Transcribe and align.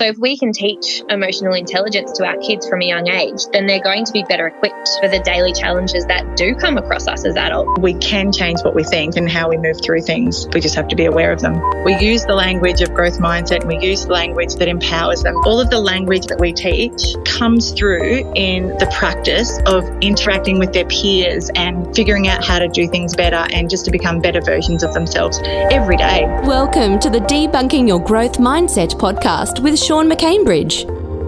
So, 0.00 0.06
if 0.06 0.16
we 0.16 0.38
can 0.38 0.54
teach 0.54 1.02
emotional 1.10 1.52
intelligence 1.52 2.12
to 2.12 2.24
our 2.24 2.38
kids 2.38 2.66
from 2.66 2.80
a 2.80 2.86
young 2.86 3.06
age, 3.06 3.44
then 3.52 3.66
they're 3.66 3.82
going 3.82 4.06
to 4.06 4.12
be 4.14 4.22
better 4.22 4.46
equipped 4.46 4.88
for 4.98 5.10
the 5.10 5.18
daily 5.18 5.52
challenges 5.52 6.06
that 6.06 6.38
do 6.38 6.54
come 6.54 6.78
across 6.78 7.06
us 7.06 7.26
as 7.26 7.36
adults. 7.36 7.78
We 7.82 7.92
can 7.92 8.32
change 8.32 8.62
what 8.62 8.74
we 8.74 8.82
think 8.82 9.18
and 9.18 9.28
how 9.28 9.50
we 9.50 9.58
move 9.58 9.76
through 9.84 10.00
things. 10.00 10.48
We 10.54 10.62
just 10.62 10.74
have 10.76 10.88
to 10.88 10.96
be 10.96 11.04
aware 11.04 11.32
of 11.32 11.42
them. 11.42 11.60
We 11.84 11.98
use 11.98 12.24
the 12.24 12.34
language 12.34 12.80
of 12.80 12.94
growth 12.94 13.18
mindset 13.18 13.60
and 13.60 13.68
we 13.68 13.86
use 13.86 14.06
the 14.06 14.14
language 14.14 14.54
that 14.54 14.68
empowers 14.68 15.22
them. 15.22 15.36
All 15.44 15.60
of 15.60 15.68
the 15.68 15.78
language 15.78 16.28
that 16.28 16.40
we 16.40 16.54
teach 16.54 17.14
comes 17.26 17.72
through 17.72 18.32
in 18.34 18.68
the 18.78 18.90
practice 18.96 19.58
of 19.66 19.84
interacting 20.00 20.58
with 20.58 20.72
their 20.72 20.86
peers 20.86 21.50
and 21.54 21.94
figuring 21.94 22.26
out 22.26 22.42
how 22.42 22.58
to 22.58 22.68
do 22.68 22.88
things 22.88 23.14
better 23.14 23.46
and 23.52 23.68
just 23.68 23.84
to 23.84 23.90
become 23.90 24.22
better 24.22 24.40
versions 24.40 24.82
of 24.82 24.94
themselves 24.94 25.38
every 25.44 25.98
day. 25.98 26.24
Welcome 26.44 26.98
to 27.00 27.10
the 27.10 27.20
Debunking 27.20 27.86
Your 27.86 28.02
Growth 28.02 28.38
Mindset 28.38 28.98
podcast 28.98 29.62
with 29.62 29.78
Sean 29.90 30.08
McCambridge. 30.08 30.86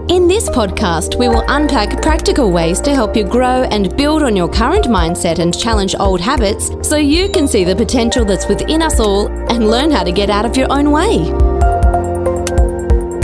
In 0.09 0.25
this 0.29 0.47
podcast, 0.47 1.19
we 1.19 1.27
will 1.27 1.43
unpack 1.49 2.01
practical 2.01 2.49
ways 2.49 2.79
to 2.79 2.95
help 2.95 3.13
you 3.13 3.25
grow 3.25 3.63
and 3.63 3.93
build 3.97 4.23
on 4.23 4.37
your 4.37 4.47
current 4.47 4.85
mindset 4.85 5.39
and 5.39 5.53
challenge 5.53 5.95
old 5.99 6.21
habits 6.21 6.71
so 6.81 6.95
you 6.95 7.27
can 7.27 7.45
see 7.45 7.65
the 7.65 7.75
potential 7.75 8.23
that's 8.23 8.47
within 8.47 8.81
us 8.81 9.01
all 9.01 9.27
and 9.51 9.69
learn 9.69 9.91
how 9.91 10.01
to 10.01 10.13
get 10.13 10.29
out 10.29 10.45
of 10.45 10.55
your 10.55 10.71
own 10.71 10.91
way. 10.91 11.25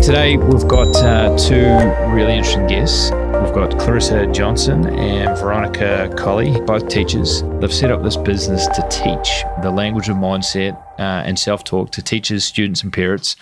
Today, 0.03 0.35
we've 0.35 0.67
got 0.67 0.93
uh, 0.97 1.37
two 1.37 1.67
really 2.13 2.33
interesting 2.33 2.67
guests. 2.67 3.09
We've 3.11 3.53
got 3.53 3.79
Clarissa 3.79 4.27
Johnson 4.33 4.87
and 4.87 5.37
Veronica 5.37 6.13
Colley, 6.17 6.59
both 6.61 6.89
teachers. 6.89 7.43
They've 7.61 7.73
set 7.73 7.91
up 7.91 8.03
this 8.03 8.17
business 8.17 8.67
to 8.67 8.85
teach 8.89 9.45
the 9.61 9.71
language 9.71 10.09
of 10.09 10.17
mindset 10.17 10.75
uh, 10.99 11.23
and 11.25 11.39
self 11.39 11.63
talk 11.63 11.91
to 11.91 12.01
teachers, 12.01 12.43
students, 12.43 12.83
and 12.83 12.91
parents. 12.91 13.37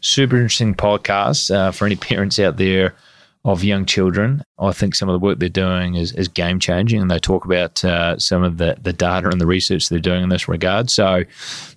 Super 0.00 0.36
interesting 0.36 0.74
podcast 0.74 1.54
uh, 1.54 1.70
for 1.70 1.86
any 1.86 1.96
parents 2.10 2.38
out 2.38 2.56
there 2.56 2.94
of 3.44 3.64
young 3.64 3.86
children. 3.86 4.42
I 4.58 4.72
think 4.72 4.94
some 4.94 5.08
of 5.08 5.14
the 5.14 5.18
work 5.18 5.38
they're 5.38 5.48
doing 5.48 5.94
is, 5.94 6.12
is 6.12 6.28
game 6.28 6.60
changing, 6.60 7.00
and 7.00 7.10
they 7.10 7.18
talk 7.18 7.46
about 7.46 7.82
uh, 7.82 8.18
some 8.18 8.42
of 8.42 8.58
the, 8.58 8.76
the 8.82 8.92
data 8.92 9.30
and 9.30 9.40
the 9.40 9.46
research 9.46 9.88
they're 9.88 9.98
doing 9.98 10.22
in 10.22 10.28
this 10.28 10.46
regard. 10.46 10.90
So 10.90 11.24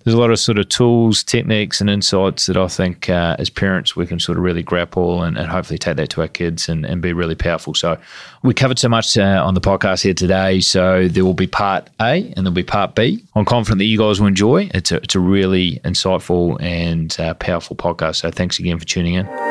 there's 0.04 0.14
a 0.14 0.18
lot 0.18 0.30
of 0.30 0.38
sort 0.38 0.58
of 0.58 0.68
tools, 0.68 1.24
techniques, 1.24 1.80
and 1.80 1.88
insights 1.88 2.44
that 2.46 2.58
I 2.58 2.68
think 2.68 3.08
uh, 3.08 3.36
as 3.38 3.48
parents 3.48 3.96
we 3.96 4.06
can 4.06 4.20
sort 4.20 4.36
of 4.36 4.44
really 4.44 4.62
grapple 4.62 5.22
and, 5.22 5.38
and 5.38 5.48
hopefully 5.48 5.78
take 5.78 5.96
that 5.96 6.10
to 6.10 6.20
our 6.20 6.28
kids 6.28 6.68
and, 6.68 6.84
and 6.84 7.00
be 7.00 7.14
really 7.14 7.34
powerful. 7.34 7.72
So 7.72 7.98
we 8.42 8.52
covered 8.52 8.78
so 8.78 8.90
much 8.90 9.16
uh, 9.16 9.42
on 9.44 9.54
the 9.54 9.62
podcast 9.62 10.02
here 10.02 10.12
today. 10.12 10.60
So 10.60 11.08
there 11.08 11.24
will 11.24 11.32
be 11.32 11.46
part 11.46 11.88
A 12.00 12.30
and 12.36 12.44
there'll 12.44 12.52
be 12.52 12.62
part 12.62 12.94
B. 12.94 13.24
I'm 13.34 13.46
confident 13.46 13.78
that 13.78 13.86
you 13.86 13.96
guys 13.96 14.20
will 14.20 14.28
enjoy. 14.28 14.70
It's 14.74 14.92
a, 14.92 14.96
it's 14.96 15.14
a 15.14 15.20
really 15.20 15.80
insightful 15.84 16.60
and 16.60 17.18
uh, 17.18 17.32
powerful 17.34 17.74
podcast. 17.74 18.16
So 18.16 18.30
thanks 18.30 18.58
again 18.58 18.78
for 18.78 18.84
tuning 18.84 19.14
in. 19.14 19.43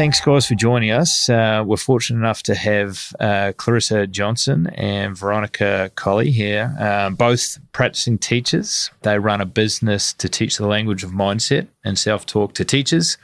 Thanks, 0.00 0.18
guys, 0.18 0.46
for 0.46 0.54
joining 0.54 0.92
us. 0.92 1.28
Uh, 1.28 1.62
we're 1.66 1.76
fortunate 1.76 2.20
enough 2.20 2.42
to 2.44 2.54
have 2.54 3.12
uh, 3.20 3.52
Clarissa 3.58 4.06
Johnson 4.06 4.68
and 4.68 5.14
Veronica 5.14 5.92
Colley 5.94 6.30
here, 6.30 6.74
um, 6.80 7.16
both 7.16 7.58
practicing 7.72 8.16
teachers. 8.16 8.90
They 9.02 9.18
run 9.18 9.42
a 9.42 9.44
business 9.44 10.14
to 10.14 10.26
teach 10.26 10.56
the 10.56 10.66
language 10.66 11.04
of 11.04 11.10
mindset 11.10 11.68
and 11.84 11.98
self 11.98 12.24
talk 12.24 12.54
to 12.54 12.64
teachers, 12.64 13.18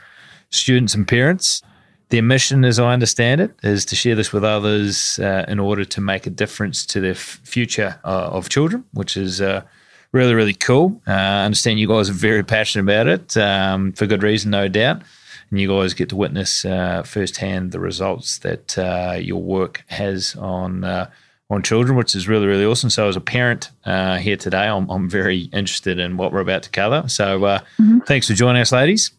students, 0.51 0.93
and 0.93 1.07
parents. 1.07 1.63
Their 2.09 2.21
mission, 2.21 2.63
as 2.63 2.77
I 2.77 2.93
understand 2.93 3.41
it, 3.41 3.55
is 3.63 3.83
to 3.85 3.95
share 3.95 4.13
this 4.13 4.31
with 4.31 4.43
others 4.43 5.17
uh, 5.17 5.45
in 5.47 5.59
order 5.59 5.83
to 5.83 5.99
make 5.99 6.27
a 6.27 6.29
difference 6.29 6.85
to 6.85 6.99
the 6.99 7.09
f- 7.09 7.41
future 7.43 7.99
uh, 8.05 8.29
of 8.29 8.49
children, 8.49 8.83
which 8.93 9.17
is 9.17 9.41
uh, 9.41 9.63
really, 10.11 10.35
really 10.35 10.53
cool. 10.53 11.01
Uh, 11.07 11.11
I 11.11 11.45
understand 11.45 11.79
you 11.79 11.87
guys 11.87 12.07
are 12.07 12.13
very 12.13 12.43
passionate 12.43 12.83
about 12.83 13.07
it 13.07 13.35
um, 13.35 13.93
for 13.93 14.05
good 14.05 14.21
reason, 14.21 14.51
no 14.51 14.67
doubt 14.67 15.01
and 15.49 15.59
you 15.59 15.67
guys 15.67 15.93
get 15.93 16.09
to 16.09 16.15
witness 16.15 16.65
uh, 16.65 17.03
firsthand 17.03 17.71
the 17.71 17.79
results 17.79 18.39
that 18.39 18.77
uh, 18.77 19.17
your 19.19 19.41
work 19.41 19.83
has 19.87 20.35
on 20.35 20.83
uh, 20.83 21.09
on 21.49 21.63
children, 21.63 21.97
which 21.97 22.15
is 22.15 22.27
really 22.27 22.47
really 22.47 22.65
awesome. 22.65 22.89
So 22.89 23.07
as 23.07 23.15
a 23.15 23.21
parent 23.21 23.71
uh, 23.85 24.17
here 24.17 24.37
today, 24.37 24.67
I'm, 24.67 24.89
I'm 24.89 25.09
very 25.09 25.49
interested 25.53 25.99
in 25.99 26.17
what 26.17 26.31
we're 26.31 26.41
about 26.41 26.63
to 26.63 26.69
cover. 26.69 27.07
So 27.07 27.45
uh, 27.45 27.59
mm-hmm. 27.79 27.99
thanks 27.99 28.27
for 28.27 28.33
joining 28.33 28.61
us, 28.61 28.71
ladies. 28.71 29.11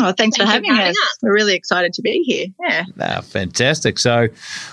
Oh, 0.00 0.12
thanks, 0.12 0.36
for, 0.36 0.44
having, 0.44 0.70
having 0.70 0.90
us. 0.90 0.98
us. 0.98 1.18
We're 1.22 1.32
really 1.32 1.54
excited 1.54 1.94
to 1.94 2.02
be 2.02 2.22
here. 2.22 2.48
Yeah. 2.60 2.84
Ah, 3.00 3.20
fantastic. 3.22 3.98
So, 3.98 4.28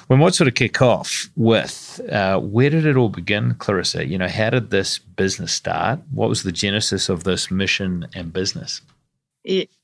we 0.10 0.18
might 0.18 0.34
sort 0.36 0.50
of 0.50 0.56
kick 0.56 0.82
off 0.82 1.30
with 1.38 2.02
uh, 2.12 2.40
where 2.40 2.70
did 2.70 2.86
it 2.86 2.98
all 2.98 3.08
begin, 3.08 3.56
Clarissa? 3.56 4.06
You 4.06 4.18
know, 4.18 4.28
how 4.28 4.50
did 4.50 4.72
this 4.72 5.00
business 5.00 5.54
start? 5.54 6.02
What 6.12 6.28
was 6.28 6.44
the 6.44 6.52
genesis 6.52 7.08
of 7.08 7.24
this 7.24 7.50
mission 7.50 8.08
and 8.14 8.34
business? 8.34 8.82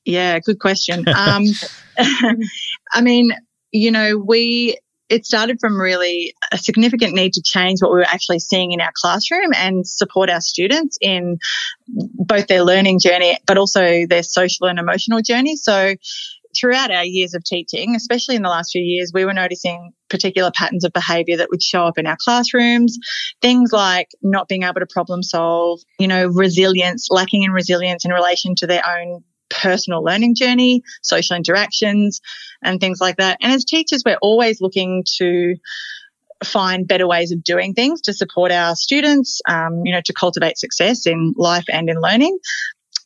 Yeah, 0.05 0.39
good 0.39 0.59
question. 0.59 1.05
Um, 1.15 1.43
I 2.93 3.01
mean, 3.01 3.31
you 3.71 3.91
know, 3.91 4.17
we 4.17 4.77
it 5.11 5.25
started 5.25 5.57
from 5.59 5.79
really 5.79 6.33
a 6.53 6.57
significant 6.57 7.13
need 7.13 7.33
to 7.33 7.41
change 7.43 7.81
what 7.81 7.91
we 7.91 7.97
were 7.97 8.05
actually 8.05 8.39
seeing 8.39 8.71
in 8.71 8.79
our 8.79 8.93
classroom 8.95 9.51
and 9.53 9.85
support 9.85 10.29
our 10.29 10.39
students 10.39 10.97
in 11.01 11.37
both 11.87 12.47
their 12.47 12.63
learning 12.63 12.99
journey, 12.99 13.37
but 13.45 13.57
also 13.57 14.05
their 14.07 14.23
social 14.23 14.67
and 14.67 14.79
emotional 14.79 15.21
journey. 15.21 15.57
So, 15.57 15.95
throughout 16.57 16.91
our 16.91 17.03
years 17.03 17.33
of 17.33 17.43
teaching, 17.43 17.95
especially 17.95 18.35
in 18.35 18.41
the 18.41 18.49
last 18.49 18.71
few 18.71 18.81
years, 18.81 19.11
we 19.13 19.25
were 19.25 19.33
noticing 19.33 19.91
particular 20.09 20.51
patterns 20.55 20.85
of 20.85 20.93
behavior 20.93 21.37
that 21.37 21.49
would 21.49 21.61
show 21.61 21.83
up 21.83 21.97
in 21.97 22.07
our 22.07 22.17
classrooms. 22.23 22.97
Things 23.41 23.71
like 23.71 24.07
not 24.21 24.47
being 24.47 24.63
able 24.63 24.79
to 24.79 24.87
problem 24.89 25.23
solve, 25.23 25.81
you 25.99 26.07
know, 26.07 26.27
resilience, 26.27 27.09
lacking 27.11 27.43
in 27.43 27.51
resilience 27.51 28.05
in 28.05 28.11
relation 28.11 28.55
to 28.55 28.67
their 28.67 28.83
own 28.87 29.23
personal 29.51 30.03
learning 30.03 30.35
journey, 30.35 30.83
social 31.01 31.35
interactions, 31.35 32.21
and 32.63 32.79
things 32.79 32.99
like 32.99 33.17
that. 33.17 33.37
And 33.41 33.51
as 33.51 33.65
teachers, 33.65 34.03
we're 34.05 34.17
always 34.21 34.61
looking 34.61 35.03
to 35.17 35.55
find 36.43 36.87
better 36.87 37.07
ways 37.07 37.31
of 37.31 37.43
doing 37.43 37.73
things 37.73 38.01
to 38.01 38.13
support 38.13 38.51
our 38.51 38.75
students, 38.75 39.41
um, 39.47 39.81
you 39.85 39.93
know, 39.93 40.01
to 40.05 40.13
cultivate 40.13 40.57
success 40.57 41.05
in 41.05 41.33
life 41.37 41.65
and 41.71 41.89
in 41.89 42.01
learning. 42.01 42.37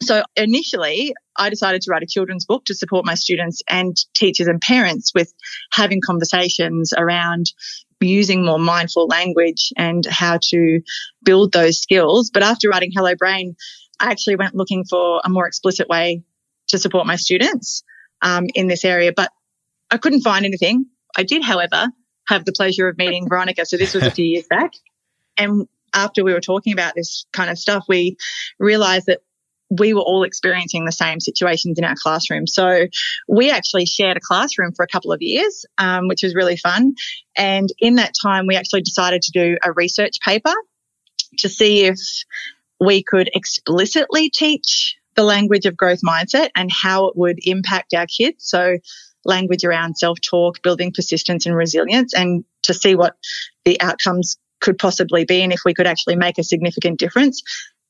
So 0.01 0.23
initially, 0.35 1.13
I 1.37 1.49
decided 1.49 1.81
to 1.81 1.91
write 1.91 2.03
a 2.03 2.07
children's 2.07 2.45
book 2.45 2.65
to 2.65 2.75
support 2.75 3.05
my 3.05 3.15
students 3.15 3.61
and 3.69 3.95
teachers 4.13 4.47
and 4.47 4.61
parents 4.61 5.13
with 5.13 5.33
having 5.71 6.01
conversations 6.05 6.93
around 6.95 7.47
using 8.01 8.45
more 8.45 8.59
mindful 8.59 9.07
language 9.07 9.71
and 9.77 10.05
how 10.05 10.39
to 10.49 10.81
build 11.23 11.51
those 11.53 11.79
skills. 11.79 12.29
But 12.29 12.43
after 12.43 12.69
writing 12.69 12.91
Hello 12.93 13.15
Brain, 13.15 13.55
I 13.99 14.11
actually 14.11 14.35
went 14.35 14.55
looking 14.55 14.83
for 14.83 15.21
a 15.23 15.29
more 15.29 15.47
explicit 15.47 15.87
way 15.87 16.23
to 16.67 16.77
support 16.77 17.05
my 17.05 17.15
students 17.15 17.83
um, 18.21 18.45
in 18.53 18.67
this 18.67 18.85
area, 18.85 19.11
but 19.15 19.31
I 19.91 19.97
couldn't 19.97 20.21
find 20.21 20.45
anything. 20.45 20.85
I 21.15 21.23
did, 21.23 21.43
however, 21.43 21.87
have 22.27 22.45
the 22.45 22.51
pleasure 22.51 22.87
of 22.87 22.97
meeting 22.97 23.27
Veronica. 23.29 23.65
So 23.65 23.77
this 23.77 23.93
was 23.93 24.03
a 24.03 24.11
few 24.11 24.25
years 24.25 24.45
back. 24.49 24.71
And 25.37 25.67
after 25.93 26.23
we 26.23 26.33
were 26.33 26.41
talking 26.41 26.73
about 26.73 26.93
this 26.95 27.25
kind 27.31 27.49
of 27.49 27.57
stuff, 27.57 27.85
we 27.87 28.17
realized 28.59 29.05
that 29.07 29.19
we 29.69 29.93
were 29.93 30.01
all 30.01 30.23
experiencing 30.23 30.85
the 30.85 30.91
same 30.91 31.19
situations 31.19 31.79
in 31.79 31.83
our 31.83 31.95
classroom. 32.01 32.45
So 32.47 32.85
we 33.27 33.49
actually 33.49 33.85
shared 33.85 34.17
a 34.17 34.19
classroom 34.19 34.73
for 34.73 34.83
a 34.83 34.87
couple 34.87 35.11
of 35.11 35.21
years, 35.21 35.65
um, 35.77 36.07
which 36.07 36.23
was 36.23 36.35
really 36.35 36.57
fun. 36.57 36.93
And 37.35 37.69
in 37.79 37.95
that 37.95 38.13
time, 38.21 38.45
we 38.47 38.55
actually 38.55 38.81
decided 38.81 39.23
to 39.23 39.31
do 39.31 39.57
a 39.63 39.71
research 39.71 40.19
paper 40.23 40.53
to 41.39 41.49
see 41.49 41.85
if 41.85 41.99
we 42.79 43.03
could 43.03 43.29
explicitly 43.33 44.29
teach 44.29 44.94
the 45.15 45.23
language 45.23 45.65
of 45.65 45.77
growth 45.77 46.01
mindset 46.01 46.49
and 46.55 46.69
how 46.71 47.07
it 47.07 47.17
would 47.17 47.39
impact 47.43 47.93
our 47.93 48.05
kids. 48.05 48.47
So 48.47 48.77
language 49.23 49.63
around 49.63 49.97
self 49.97 50.19
talk, 50.21 50.61
building 50.61 50.91
persistence 50.93 51.45
and 51.45 51.55
resilience, 51.55 52.13
and 52.13 52.43
to 52.63 52.73
see 52.73 52.95
what 52.95 53.15
the 53.63 53.79
outcomes 53.81 54.37
could 54.61 54.77
possibly 54.77 55.25
be 55.25 55.41
and 55.41 55.53
if 55.53 55.61
we 55.65 55.73
could 55.73 55.87
actually 55.87 56.15
make 56.15 56.37
a 56.37 56.43
significant 56.43 56.99
difference. 56.99 57.41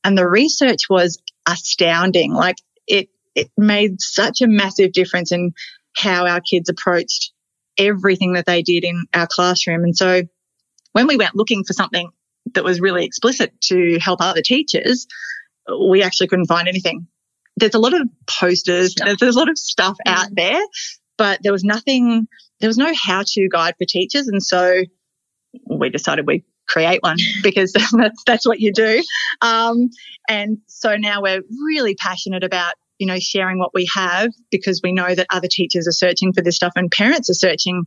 And 0.04 0.16
the 0.16 0.28
research 0.28 0.88
was 0.88 1.20
astounding. 1.48 2.32
Like 2.32 2.56
it, 2.86 3.08
it 3.34 3.50
made 3.56 4.00
such 4.00 4.40
a 4.40 4.46
massive 4.46 4.92
difference 4.92 5.32
in 5.32 5.52
how 5.94 6.26
our 6.26 6.40
kids 6.40 6.68
approached 6.68 7.32
everything 7.78 8.34
that 8.34 8.46
they 8.46 8.62
did 8.62 8.84
in 8.84 9.04
our 9.14 9.26
classroom. 9.26 9.84
And 9.84 9.96
so 9.96 10.22
when 10.92 11.06
we 11.06 11.16
went 11.16 11.36
looking 11.36 11.64
for 11.64 11.72
something 11.72 12.10
that 12.54 12.64
was 12.64 12.80
really 12.80 13.04
explicit 13.04 13.52
to 13.62 13.98
help 14.00 14.20
other 14.20 14.42
teachers, 14.42 15.06
we 15.80 16.02
actually 16.02 16.28
couldn't 16.28 16.46
find 16.46 16.68
anything 16.68 17.06
there's 17.56 17.74
a 17.74 17.78
lot 17.78 17.98
of 17.98 18.08
posters, 18.26 18.94
there's, 18.94 19.16
there's, 19.18 19.36
a 19.36 19.38
lot 19.38 19.48
of 19.48 19.58
stuff 19.58 19.96
mm. 20.06 20.12
out 20.12 20.28
there, 20.32 20.60
but 21.16 21.42
there 21.42 21.52
was 21.52 21.64
nothing, 21.64 22.28
there 22.60 22.68
was 22.68 22.78
no 22.78 22.92
how 22.94 23.22
to 23.26 23.48
guide 23.48 23.74
for 23.78 23.84
teachers. 23.84 24.28
And 24.28 24.42
so 24.42 24.82
we 25.66 25.90
decided 25.90 26.26
we 26.26 26.44
create 26.68 27.02
one 27.02 27.16
because 27.42 27.72
that's, 27.92 28.22
that's 28.26 28.46
what 28.46 28.60
you 28.60 28.72
do. 28.72 29.02
Um, 29.40 29.90
and 30.28 30.58
so 30.66 30.96
now 30.96 31.22
we're 31.22 31.42
really 31.64 31.94
passionate 31.94 32.44
about, 32.44 32.74
you 32.98 33.06
know, 33.06 33.18
sharing 33.18 33.58
what 33.58 33.74
we 33.74 33.88
have 33.94 34.30
because 34.50 34.80
we 34.82 34.92
know 34.92 35.14
that 35.14 35.26
other 35.30 35.48
teachers 35.50 35.86
are 35.86 35.92
searching 35.92 36.32
for 36.32 36.42
this 36.42 36.56
stuff 36.56 36.72
and 36.76 36.90
parents 36.90 37.30
are 37.30 37.34
searching 37.34 37.84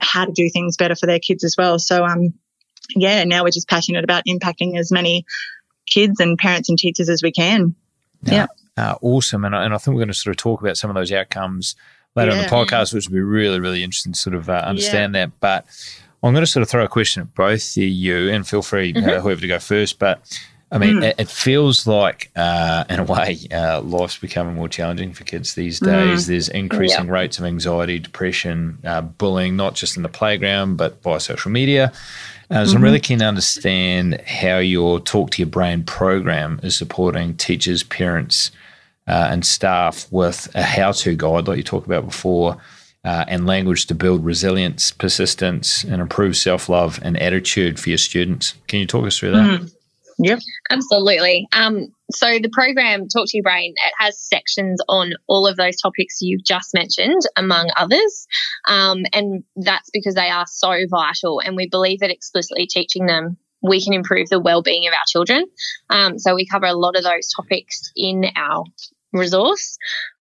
how 0.00 0.24
to 0.24 0.32
do 0.32 0.48
things 0.50 0.76
better 0.76 0.94
for 0.94 1.06
their 1.06 1.18
kids 1.18 1.44
as 1.44 1.56
well. 1.58 1.78
So, 1.78 2.04
um, 2.04 2.34
yeah, 2.94 3.24
now 3.24 3.44
we're 3.44 3.50
just 3.50 3.68
passionate 3.68 4.04
about 4.04 4.24
impacting 4.26 4.78
as 4.78 4.92
many 4.92 5.24
kids 5.86 6.20
and 6.20 6.38
parents 6.38 6.68
and 6.68 6.78
teachers 6.78 7.08
as 7.08 7.22
we 7.22 7.32
can. 7.32 7.74
Yeah. 8.22 8.32
yeah. 8.34 8.46
Uh, 8.76 8.96
awesome. 9.00 9.44
And, 9.44 9.54
and 9.54 9.74
I 9.74 9.78
think 9.78 9.94
we're 9.94 10.00
going 10.00 10.08
to 10.08 10.14
sort 10.14 10.32
of 10.32 10.38
talk 10.38 10.60
about 10.60 10.76
some 10.76 10.90
of 10.90 10.94
those 10.94 11.12
outcomes 11.12 11.76
later 12.14 12.32
yeah. 12.32 12.38
on 12.38 12.42
the 12.44 12.50
podcast, 12.50 12.92
which 12.94 13.08
would 13.08 13.14
be 13.14 13.20
really, 13.20 13.60
really 13.60 13.82
interesting 13.82 14.12
to 14.12 14.18
sort 14.18 14.34
of 14.34 14.48
uh, 14.48 14.62
understand 14.64 15.14
yeah. 15.14 15.26
that. 15.26 15.40
But 15.40 15.66
I'm 16.22 16.32
going 16.32 16.44
to 16.44 16.50
sort 16.50 16.62
of 16.62 16.68
throw 16.68 16.84
a 16.84 16.88
question 16.88 17.22
at 17.22 17.34
both 17.34 17.76
you, 17.76 18.30
and 18.30 18.46
feel 18.46 18.62
free, 18.62 18.92
uh, 18.92 18.98
mm-hmm. 18.98 19.08
uh, 19.08 19.20
whoever 19.20 19.40
to 19.40 19.48
go 19.48 19.58
first. 19.58 19.98
But 19.98 20.20
I 20.72 20.78
mean, 20.78 20.96
mm. 20.96 21.04
it, 21.04 21.20
it, 21.20 21.28
feels 21.28 21.86
like, 21.86 22.30
uh, 22.34 22.84
in 22.90 22.98
a 22.98 23.04
way, 23.04 23.38
uh, 23.52 23.80
life's 23.82 24.18
becoming 24.18 24.56
more 24.56 24.68
challenging 24.68 25.12
for 25.12 25.22
kids 25.22 25.54
these 25.54 25.78
days. 25.78 26.24
Mm. 26.24 26.26
There's 26.26 26.48
increasing 26.48 27.06
yeah. 27.06 27.12
rates 27.12 27.38
of 27.38 27.44
anxiety, 27.44 28.00
depression, 28.00 28.78
uh, 28.84 29.02
bullying, 29.02 29.54
not 29.54 29.74
just 29.74 29.96
in 29.96 30.02
the 30.02 30.08
playground, 30.08 30.76
but 30.76 31.02
by 31.02 31.18
social 31.18 31.52
media. 31.52 31.92
Uh, 32.50 32.64
so 32.64 32.70
mm-hmm. 32.70 32.76
I'm 32.76 32.82
really 32.82 33.00
keen 33.00 33.18
to 33.20 33.24
understand 33.26 34.20
how 34.22 34.58
your 34.58 34.98
Talk 34.98 35.30
to 35.32 35.42
Your 35.42 35.48
Brain 35.48 35.84
program 35.84 36.58
is 36.62 36.76
supporting 36.76 37.36
teachers, 37.36 37.84
parents, 37.84 38.50
uh, 39.06 39.28
and 39.30 39.44
staff 39.44 40.06
with 40.10 40.48
a 40.54 40.62
how-to 40.62 41.14
guide, 41.14 41.48
like 41.48 41.58
you 41.58 41.62
talked 41.62 41.86
about 41.86 42.04
before, 42.04 42.58
uh, 43.04 43.24
and 43.28 43.46
language 43.46 43.86
to 43.86 43.94
build 43.94 44.24
resilience, 44.24 44.90
persistence, 44.90 45.84
and 45.84 46.00
improve 46.00 46.36
self-love 46.36 46.98
and 47.02 47.16
attitude 47.20 47.78
for 47.78 47.88
your 47.88 47.98
students. 47.98 48.54
Can 48.66 48.80
you 48.80 48.86
talk 48.86 49.06
us 49.06 49.18
through 49.18 49.32
that? 49.32 49.60
Mm. 49.60 49.72
Yep. 50.18 50.38
Absolutely. 50.70 51.46
Um, 51.52 51.88
so 52.10 52.38
the 52.38 52.48
program 52.50 53.06
Talk 53.06 53.26
to 53.28 53.36
Your 53.36 53.42
Brain, 53.42 53.74
it 53.76 53.92
has 53.98 54.18
sections 54.18 54.80
on 54.88 55.12
all 55.28 55.46
of 55.46 55.56
those 55.56 55.76
topics 55.76 56.22
you've 56.22 56.44
just 56.44 56.72
mentioned, 56.72 57.20
among 57.36 57.68
others. 57.76 58.26
Um, 58.66 59.04
and 59.12 59.44
that's 59.56 59.90
because 59.92 60.14
they 60.14 60.30
are 60.30 60.46
so 60.48 60.74
vital. 60.88 61.40
And 61.44 61.54
we 61.54 61.68
believe 61.68 62.00
that 62.00 62.10
explicitly 62.10 62.66
teaching 62.66 63.06
them 63.06 63.36
we 63.62 63.82
can 63.82 63.92
improve 63.92 64.28
the 64.28 64.40
well-being 64.40 64.86
of 64.86 64.92
our 64.92 65.04
children. 65.08 65.44
Um, 65.90 66.18
so 66.18 66.34
we 66.34 66.46
cover 66.46 66.66
a 66.66 66.74
lot 66.74 66.96
of 66.96 67.02
those 67.02 67.28
topics 67.34 67.90
in 67.96 68.24
our 68.36 68.64
resource 69.16 69.78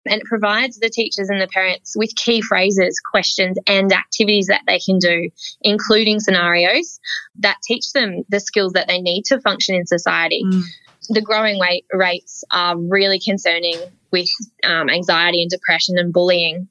and 0.07 0.21
it 0.21 0.27
provides 0.27 0.79
the 0.79 0.89
teachers 0.89 1.29
and 1.29 1.41
the 1.41 1.47
parents 1.47 1.95
with 1.97 2.15
key 2.17 2.41
phrases, 2.41 3.01
questions, 3.01 3.59
and 3.67 3.93
activities 3.93 4.47
that 4.47 4.63
they 4.67 4.79
can 4.79 4.99
do, 4.99 5.31
including 5.61 6.21
scenarios 6.21 7.01
that 7.41 7.59
teach 7.63 7.93
them 7.93 8.23
the 8.29 8.41
skills 8.41 8.73
that 8.73 8.89
they 8.89 9.01
need 9.01 9.25
to 9.27 9.41
function 9.41 9.75
in 9.75 9.87
society. 9.87 10.43
Mm. 10.45 10.63
The 11.11 11.21
growing 11.21 11.59
rate 11.59 11.85
rates 11.93 12.45
are 12.51 12.77
really 12.79 13.21
concerning 13.21 13.79
with 14.11 14.29
um, 14.65 14.89
anxiety 14.89 15.43
and 15.43 15.51
depression 15.51 15.99
and 15.99 16.13
bullying. 16.13 16.69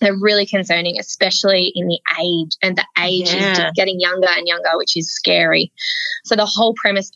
They're 0.00 0.16
really 0.16 0.46
concerning, 0.46 0.98
especially 0.98 1.72
in 1.74 1.86
the 1.86 2.00
age, 2.22 2.56
and 2.62 2.76
the 2.76 2.86
age 2.98 3.32
yeah. 3.32 3.68
is 3.68 3.72
getting 3.74 4.00
younger 4.00 4.28
and 4.34 4.46
younger, 4.46 4.70
which 4.74 4.96
is 4.96 5.12
scary. 5.12 5.72
So 6.24 6.36
the 6.36 6.46
whole 6.46 6.74
premise 6.74 7.10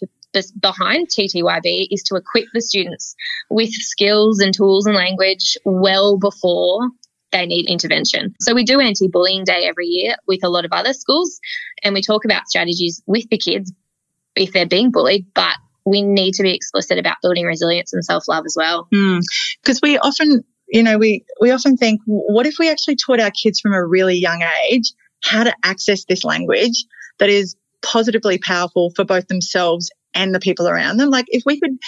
behind 0.58 1.08
TTYB 1.08 1.88
is 1.90 2.02
to 2.04 2.16
equip 2.16 2.46
the 2.52 2.60
students 2.60 3.14
with 3.50 3.72
skills 3.72 4.40
and 4.40 4.54
tools 4.54 4.86
and 4.86 4.96
language 4.96 5.56
well 5.64 6.18
before 6.18 6.90
they 7.32 7.46
need 7.46 7.68
intervention. 7.68 8.34
So 8.40 8.54
we 8.54 8.64
do 8.64 8.80
anti-bullying 8.80 9.44
day 9.44 9.64
every 9.64 9.86
year 9.86 10.14
with 10.26 10.44
a 10.44 10.48
lot 10.48 10.64
of 10.64 10.72
other 10.72 10.92
schools 10.92 11.40
and 11.82 11.94
we 11.94 12.02
talk 12.02 12.24
about 12.24 12.48
strategies 12.48 13.02
with 13.06 13.28
the 13.28 13.38
kids 13.38 13.72
if 14.36 14.52
they're 14.52 14.66
being 14.66 14.90
bullied, 14.90 15.26
but 15.34 15.54
we 15.84 16.02
need 16.02 16.34
to 16.34 16.42
be 16.42 16.54
explicit 16.54 16.98
about 16.98 17.16
building 17.22 17.44
resilience 17.44 17.92
and 17.92 18.04
self-love 18.04 18.44
as 18.46 18.54
well. 18.56 18.88
Because 18.90 19.80
mm. 19.80 19.82
we 19.82 19.98
often, 19.98 20.44
you 20.68 20.82
know, 20.82 20.98
we, 20.98 21.24
we 21.40 21.50
often 21.50 21.76
think, 21.76 22.00
what 22.06 22.46
if 22.46 22.56
we 22.58 22.70
actually 22.70 22.96
taught 22.96 23.20
our 23.20 23.30
kids 23.30 23.60
from 23.60 23.74
a 23.74 23.84
really 23.84 24.16
young 24.16 24.42
age 24.70 24.92
how 25.22 25.44
to 25.44 25.54
access 25.62 26.04
this 26.04 26.24
language 26.24 26.84
that 27.18 27.28
is 27.28 27.56
positively 27.82 28.38
powerful 28.38 28.90
for 28.94 29.04
both 29.04 29.28
themselves 29.28 29.90
and 30.14 30.34
the 30.34 30.40
people 30.40 30.68
around 30.68 30.96
them. 30.96 31.10
Like 31.10 31.26
if 31.28 31.42
we 31.44 31.60
could 31.60 31.78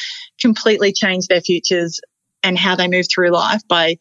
completely 0.41 0.93
change 0.93 1.27
their 1.27 1.41
futures 1.41 2.01
and 2.43 2.59
how 2.59 2.77
they 2.77 2.89
move 2.89 3.07
through 3.11 3.31
life 3.31 3.63
by 3.69 3.99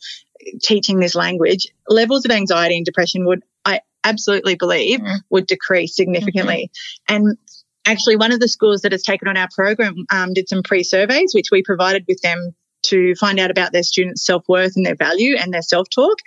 teaching 0.61 0.99
this 0.99 1.15
language, 1.15 1.67
levels 1.87 2.25
of 2.25 2.31
anxiety 2.31 2.77
and 2.77 2.85
depression 2.85 3.25
would, 3.25 3.43
I 3.63 3.81
absolutely 4.03 4.55
believe, 4.55 4.99
mm. 4.99 5.17
would 5.29 5.47
decrease 5.47 5.95
significantly. 5.95 6.71
Mm-hmm. 7.09 7.15
And 7.15 7.37
actually, 7.85 8.17
one 8.17 8.31
of 8.31 8.39
the 8.39 8.47
schools 8.47 8.81
that 8.81 8.91
has 8.91 9.03
taken 9.03 9.27
on 9.27 9.37
our 9.37 9.49
program 9.53 10.05
um, 10.11 10.33
did 10.33 10.49
some 10.49 10.63
pre 10.63 10.83
surveys, 10.83 11.33
which 11.33 11.51
we 11.51 11.63
provided 11.63 12.05
with 12.07 12.21
them 12.21 12.53
to 12.83 13.15
find 13.15 13.39
out 13.39 13.51
about 13.51 13.71
their 13.71 13.83
students' 13.83 14.25
self 14.25 14.47
worth 14.47 14.75
and 14.75 14.85
their 14.85 14.95
value 14.95 15.35
and 15.35 15.53
their 15.53 15.61
self 15.61 15.89
talk. 15.89 16.19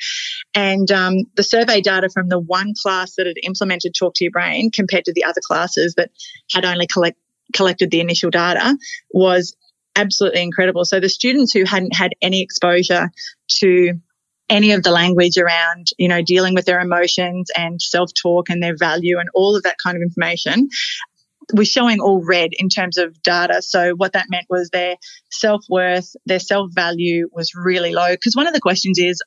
And 0.54 0.90
um, 0.90 1.24
the 1.36 1.42
survey 1.42 1.80
data 1.80 2.08
from 2.10 2.28
the 2.28 2.38
one 2.38 2.74
class 2.80 3.14
that 3.16 3.26
had 3.26 3.36
implemented 3.42 3.94
Talk 3.94 4.14
to 4.14 4.24
Your 4.24 4.32
Brain 4.32 4.70
compared 4.70 5.04
to 5.06 5.12
the 5.12 5.24
other 5.24 5.40
classes 5.46 5.94
that 5.96 6.10
had 6.52 6.64
only 6.64 6.86
collect, 6.86 7.18
collected 7.54 7.90
the 7.90 8.00
initial 8.00 8.30
data 8.30 8.76
was 9.10 9.56
absolutely 9.96 10.42
incredible. 10.42 10.84
So 10.84 11.00
the 11.00 11.08
students 11.08 11.52
who 11.52 11.64
hadn't 11.64 11.94
had 11.94 12.12
any 12.22 12.42
exposure 12.42 13.10
to 13.60 13.94
any 14.48 14.72
of 14.72 14.82
the 14.82 14.90
language 14.90 15.36
around, 15.36 15.88
you 15.98 16.08
know, 16.08 16.22
dealing 16.22 16.54
with 16.54 16.64
their 16.64 16.80
emotions 16.80 17.50
and 17.56 17.80
self 17.80 18.10
talk 18.14 18.48
and 18.48 18.62
their 18.62 18.76
value 18.76 19.18
and 19.18 19.28
all 19.34 19.56
of 19.56 19.62
that 19.64 19.76
kind 19.82 19.96
of 19.96 20.02
information 20.02 20.68
was 21.52 21.68
showing 21.68 22.00
all 22.00 22.22
red 22.24 22.50
in 22.58 22.68
terms 22.68 22.98
of 22.98 23.20
data. 23.22 23.62
So 23.62 23.92
what 23.92 24.12
that 24.12 24.26
meant 24.28 24.46
was 24.48 24.70
their 24.70 24.96
self 25.30 25.64
worth, 25.68 26.14
their 26.26 26.40
self 26.40 26.70
value 26.72 27.28
was 27.32 27.52
really 27.54 27.92
low. 27.92 28.12
Because 28.12 28.36
one 28.36 28.46
of 28.46 28.54
the 28.54 28.60
questions 28.60 28.98
is, 28.98 29.20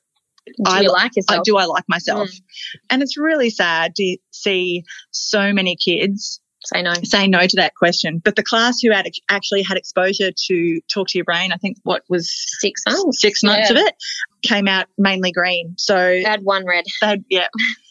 do 0.47 0.53
I, 0.65 0.81
like 0.81 1.15
yourself? 1.15 1.43
do 1.43 1.57
I 1.57 1.65
like 1.65 1.83
myself? 1.87 2.29
Mm. 2.29 2.41
And 2.89 3.03
it's 3.03 3.17
really 3.17 3.51
sad 3.51 3.95
to 3.95 4.17
see 4.31 4.83
so 5.11 5.53
many 5.53 5.75
kids 5.75 6.40
say 6.65 6.81
no. 6.81 6.93
Say 7.03 7.27
no 7.27 7.45
to 7.45 7.55
that 7.57 7.75
question. 7.75 8.21
But 8.23 8.35
the 8.35 8.43
class 8.43 8.79
who 8.81 8.91
had 8.91 9.07
actually 9.29 9.63
had 9.63 9.77
exposure 9.77 10.31
to 10.47 10.81
talk 10.87 11.07
to 11.09 11.17
your 11.17 11.25
brain 11.25 11.51
i 11.51 11.57
think 11.57 11.77
what 11.83 12.03
was 12.09 12.31
six 12.59 12.83
months. 12.87 13.21
six 13.21 13.43
months 13.43 13.69
yeah. 13.69 13.79
of 13.79 13.87
it 13.87 13.95
came 14.43 14.67
out 14.67 14.87
mainly 14.97 15.31
green. 15.31 15.75
So 15.77 15.95
they 15.95 16.23
had 16.23 16.43
one 16.43 16.65
red. 16.65 16.85
had, 17.01 17.23
yeah. 17.29 17.47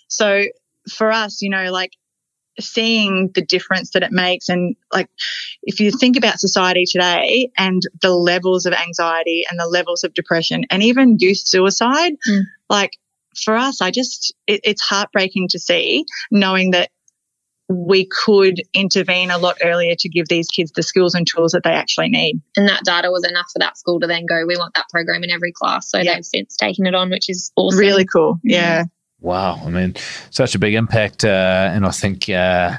So 0.09 0.45
for 0.89 1.13
us 1.13 1.43
you 1.43 1.51
know 1.51 1.71
like 1.71 1.93
seeing 2.59 3.31
the 3.35 3.43
difference 3.43 3.91
that 3.91 4.03
it 4.03 4.13
makes 4.13 4.49
and 4.49 4.77
like 4.93 5.09
if 5.63 5.81
you 5.81 5.91
think 5.91 6.17
about 6.17 6.39
society 6.39 6.85
today 6.91 7.51
and 7.57 7.83
the 8.03 8.11
levels 8.11 8.67
of 8.67 8.73
anxiety 8.73 9.45
and 9.51 9.59
the 9.59 9.67
levels 9.67 10.05
of 10.05 10.13
depression 10.15 10.65
and 10.71 10.83
even 10.83 11.17
youth 11.19 11.39
suicide 11.39 12.13
mm. 12.29 12.43
like 12.69 12.99
for 13.45 13.57
us 13.57 13.81
i 13.81 13.91
just 13.91 14.35
it, 14.47 14.61
it's 14.65 14.83
heartbreaking 14.83 15.49
to 15.49 15.59
see 15.59 16.05
knowing 16.31 16.73
that 16.73 16.91
we 17.71 18.05
could 18.05 18.61
intervene 18.75 19.31
a 19.31 19.39
lot 19.39 19.57
earlier 19.63 19.95
to 19.97 20.09
give 20.09 20.27
these 20.27 20.49
kids 20.49 20.73
the 20.73 20.83
skills 20.83 21.15
and 21.15 21.25
tools 21.25 21.53
that 21.53 21.63
they 21.63 21.71
actually 21.71 22.09
need. 22.09 22.41
And 22.57 22.69
that 22.69 22.83
data 22.85 23.13
was 23.13 23.25
enough 23.25 23.47
for 23.53 23.61
that 23.61 23.79
school 23.79 24.01
to 24.01 24.09
then 24.09 24.27
go, 24.27 24.45
we 24.45 24.57
want 24.57 24.75
that 24.75 24.89
program 24.91 25.23
in 25.23 25.31
every 25.31 25.53
class. 25.53 25.89
So 25.89 25.99
yeah. 25.99 26.17
they've 26.17 26.25
since 26.25 26.57
taken 26.57 26.85
it 26.87 26.97
on, 26.97 27.11
which 27.11 27.31
is 27.31 27.53
awesome. 27.55 27.79
Really 27.79 28.05
cool. 28.05 28.41
Yeah. 28.43 28.85
Wow. 29.21 29.61
I 29.65 29.71
mean, 29.71 29.95
such 30.31 30.57
a 30.57 30.59
big 30.59 30.75
impact. 30.75 31.25
Uh, 31.25 31.71
and 31.73 31.87
I 31.87 31.91
think, 31.91 32.29
uh, 32.29 32.79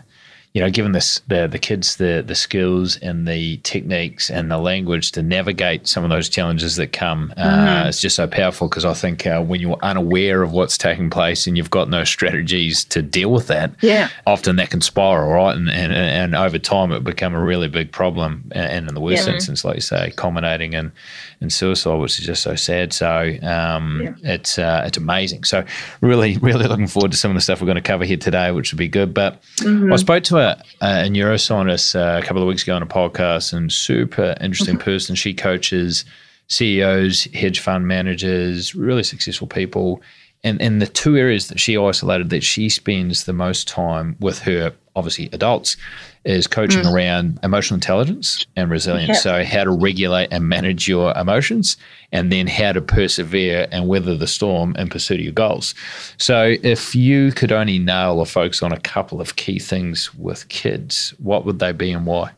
you 0.53 0.59
know, 0.59 0.69
giving 0.69 0.91
this 0.91 1.21
the 1.27 1.47
the 1.47 1.57
kids 1.57 1.95
the 1.95 2.21
the 2.25 2.35
skills 2.35 2.97
and 2.97 3.25
the 3.25 3.57
techniques 3.57 4.29
and 4.29 4.51
the 4.51 4.57
language 4.57 5.13
to 5.13 5.23
navigate 5.23 5.87
some 5.87 6.03
of 6.03 6.09
those 6.09 6.27
challenges 6.27 6.75
that 6.75 6.91
come, 6.91 7.33
uh, 7.37 7.43
mm-hmm. 7.43 7.87
it's 7.87 8.01
just 8.01 8.17
so 8.17 8.27
powerful. 8.27 8.67
Because 8.67 8.83
I 8.83 8.93
think 8.93 9.25
uh, 9.25 9.41
when 9.41 9.61
you're 9.61 9.77
unaware 9.81 10.43
of 10.43 10.51
what's 10.51 10.77
taking 10.77 11.09
place 11.09 11.47
and 11.47 11.55
you've 11.55 11.69
got 11.69 11.89
no 11.89 12.03
strategies 12.03 12.83
to 12.85 13.01
deal 13.01 13.31
with 13.31 13.47
that, 13.47 13.71
yeah, 13.81 14.09
often 14.27 14.57
that 14.57 14.69
can 14.69 14.81
spiral, 14.81 15.31
right? 15.31 15.55
And 15.55 15.69
and, 15.69 15.93
and 15.93 16.35
over 16.35 16.59
time 16.59 16.91
it 16.91 17.05
become 17.05 17.33
a 17.33 17.41
really 17.41 17.69
big 17.69 17.93
problem. 17.93 18.51
And 18.51 18.89
in 18.89 18.93
the 18.93 19.01
worst 19.01 19.27
yeah. 19.27 19.35
instance, 19.35 19.63
like 19.63 19.75
you 19.75 19.81
say, 19.81 20.11
culminating 20.17 20.73
in 20.73 20.91
in 21.39 21.49
suicide, 21.49 21.95
which 21.95 22.19
is 22.19 22.25
just 22.25 22.43
so 22.43 22.55
sad. 22.55 22.91
So 22.91 23.37
um, 23.41 24.01
yeah. 24.03 24.33
it's 24.33 24.59
uh, 24.59 24.83
it's 24.85 24.97
amazing. 24.97 25.45
So 25.45 25.63
really, 26.01 26.37
really 26.41 26.67
looking 26.67 26.87
forward 26.87 27.11
to 27.11 27.17
some 27.17 27.31
of 27.31 27.35
the 27.35 27.41
stuff 27.41 27.61
we're 27.61 27.67
going 27.67 27.75
to 27.75 27.81
cover 27.81 28.03
here 28.03 28.17
today, 28.17 28.51
which 28.51 28.73
would 28.73 28.77
be 28.77 28.89
good. 28.89 29.13
But 29.13 29.41
mm-hmm. 29.61 29.93
I 29.93 29.95
spoke 29.95 30.23
to 30.25 30.40
a, 30.41 30.63
a 30.81 31.09
neuroscientist 31.09 31.95
uh, 31.95 32.19
a 32.19 32.25
couple 32.25 32.41
of 32.41 32.47
weeks 32.47 32.63
ago 32.63 32.75
on 32.75 32.83
a 32.83 32.87
podcast, 32.87 33.53
and 33.53 33.71
super 33.71 34.35
interesting 34.41 34.75
mm-hmm. 34.75 34.83
person. 34.83 35.15
She 35.15 35.33
coaches 35.33 36.05
CEOs, 36.47 37.25
hedge 37.33 37.59
fund 37.59 37.87
managers, 37.87 38.75
really 38.75 39.03
successful 39.03 39.47
people. 39.47 40.01
And, 40.43 40.59
and 40.61 40.81
the 40.81 40.87
two 40.87 41.17
areas 41.17 41.49
that 41.49 41.59
she 41.59 41.77
isolated 41.77 42.31
that 42.31 42.43
she 42.43 42.69
spends 42.69 43.25
the 43.25 43.33
most 43.33 43.67
time 43.67 44.15
with 44.19 44.39
her, 44.39 44.73
obviously 44.95 45.29
adults, 45.33 45.77
is 46.25 46.47
coaching 46.47 46.83
mm. 46.83 46.91
around 46.91 47.39
emotional 47.43 47.75
intelligence 47.75 48.45
and 48.55 48.69
resilience. 48.69 49.09
Yeah. 49.09 49.41
So, 49.41 49.43
how 49.43 49.63
to 49.63 49.71
regulate 49.71 50.29
and 50.31 50.47
manage 50.49 50.87
your 50.87 51.15
emotions, 51.15 51.77
and 52.11 52.31
then 52.31 52.47
how 52.47 52.71
to 52.71 52.81
persevere 52.81 53.67
and 53.71 53.87
weather 53.87 54.15
the 54.15 54.27
storm 54.27 54.75
in 54.77 54.89
pursuit 54.89 55.19
of 55.19 55.23
your 55.23 55.33
goals. 55.33 55.75
So, 56.17 56.55
if 56.63 56.95
you 56.95 57.31
could 57.31 57.51
only 57.51 57.77
nail 57.77 58.19
or 58.19 58.25
focus 58.25 58.63
on 58.63 58.71
a 58.71 58.79
couple 58.79 59.21
of 59.21 59.35
key 59.35 59.59
things 59.59 60.13
with 60.15 60.47
kids, 60.49 61.13
what 61.19 61.45
would 61.45 61.59
they 61.59 61.71
be 61.71 61.91
and 61.91 62.05
why? 62.05 62.31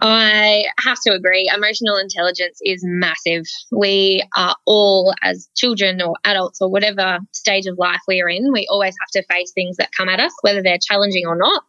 I 0.00 0.64
have 0.84 0.98
to 1.06 1.12
agree. 1.12 1.50
Emotional 1.54 1.96
intelligence 1.96 2.58
is 2.62 2.82
massive. 2.84 3.44
We 3.70 4.22
are 4.36 4.56
all, 4.66 5.14
as 5.22 5.48
children 5.56 6.00
or 6.00 6.14
adults 6.24 6.60
or 6.60 6.70
whatever 6.70 7.18
stage 7.32 7.66
of 7.66 7.78
life 7.78 8.00
we 8.08 8.20
are 8.22 8.28
in, 8.28 8.52
we 8.52 8.66
always 8.70 8.94
have 9.00 9.22
to 9.22 9.26
face 9.28 9.52
things 9.52 9.76
that 9.76 9.90
come 9.96 10.08
at 10.08 10.20
us, 10.20 10.32
whether 10.42 10.62
they're 10.62 10.78
challenging 10.80 11.26
or 11.26 11.36
not. 11.36 11.62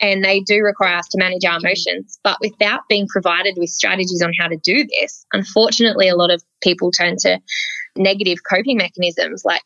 And 0.00 0.24
they 0.24 0.40
do 0.40 0.60
require 0.62 0.96
us 0.96 1.08
to 1.08 1.18
manage 1.18 1.44
our 1.44 1.58
emotions. 1.58 2.18
But 2.24 2.38
without 2.40 2.82
being 2.88 3.06
provided 3.08 3.54
with 3.56 3.70
strategies 3.70 4.22
on 4.24 4.32
how 4.38 4.48
to 4.48 4.56
do 4.56 4.86
this, 5.00 5.24
unfortunately, 5.32 6.08
a 6.08 6.16
lot 6.16 6.32
of 6.32 6.42
people 6.62 6.90
turn 6.90 7.16
to 7.20 7.40
negative 7.96 8.38
coping 8.48 8.76
mechanisms 8.76 9.42
like 9.44 9.62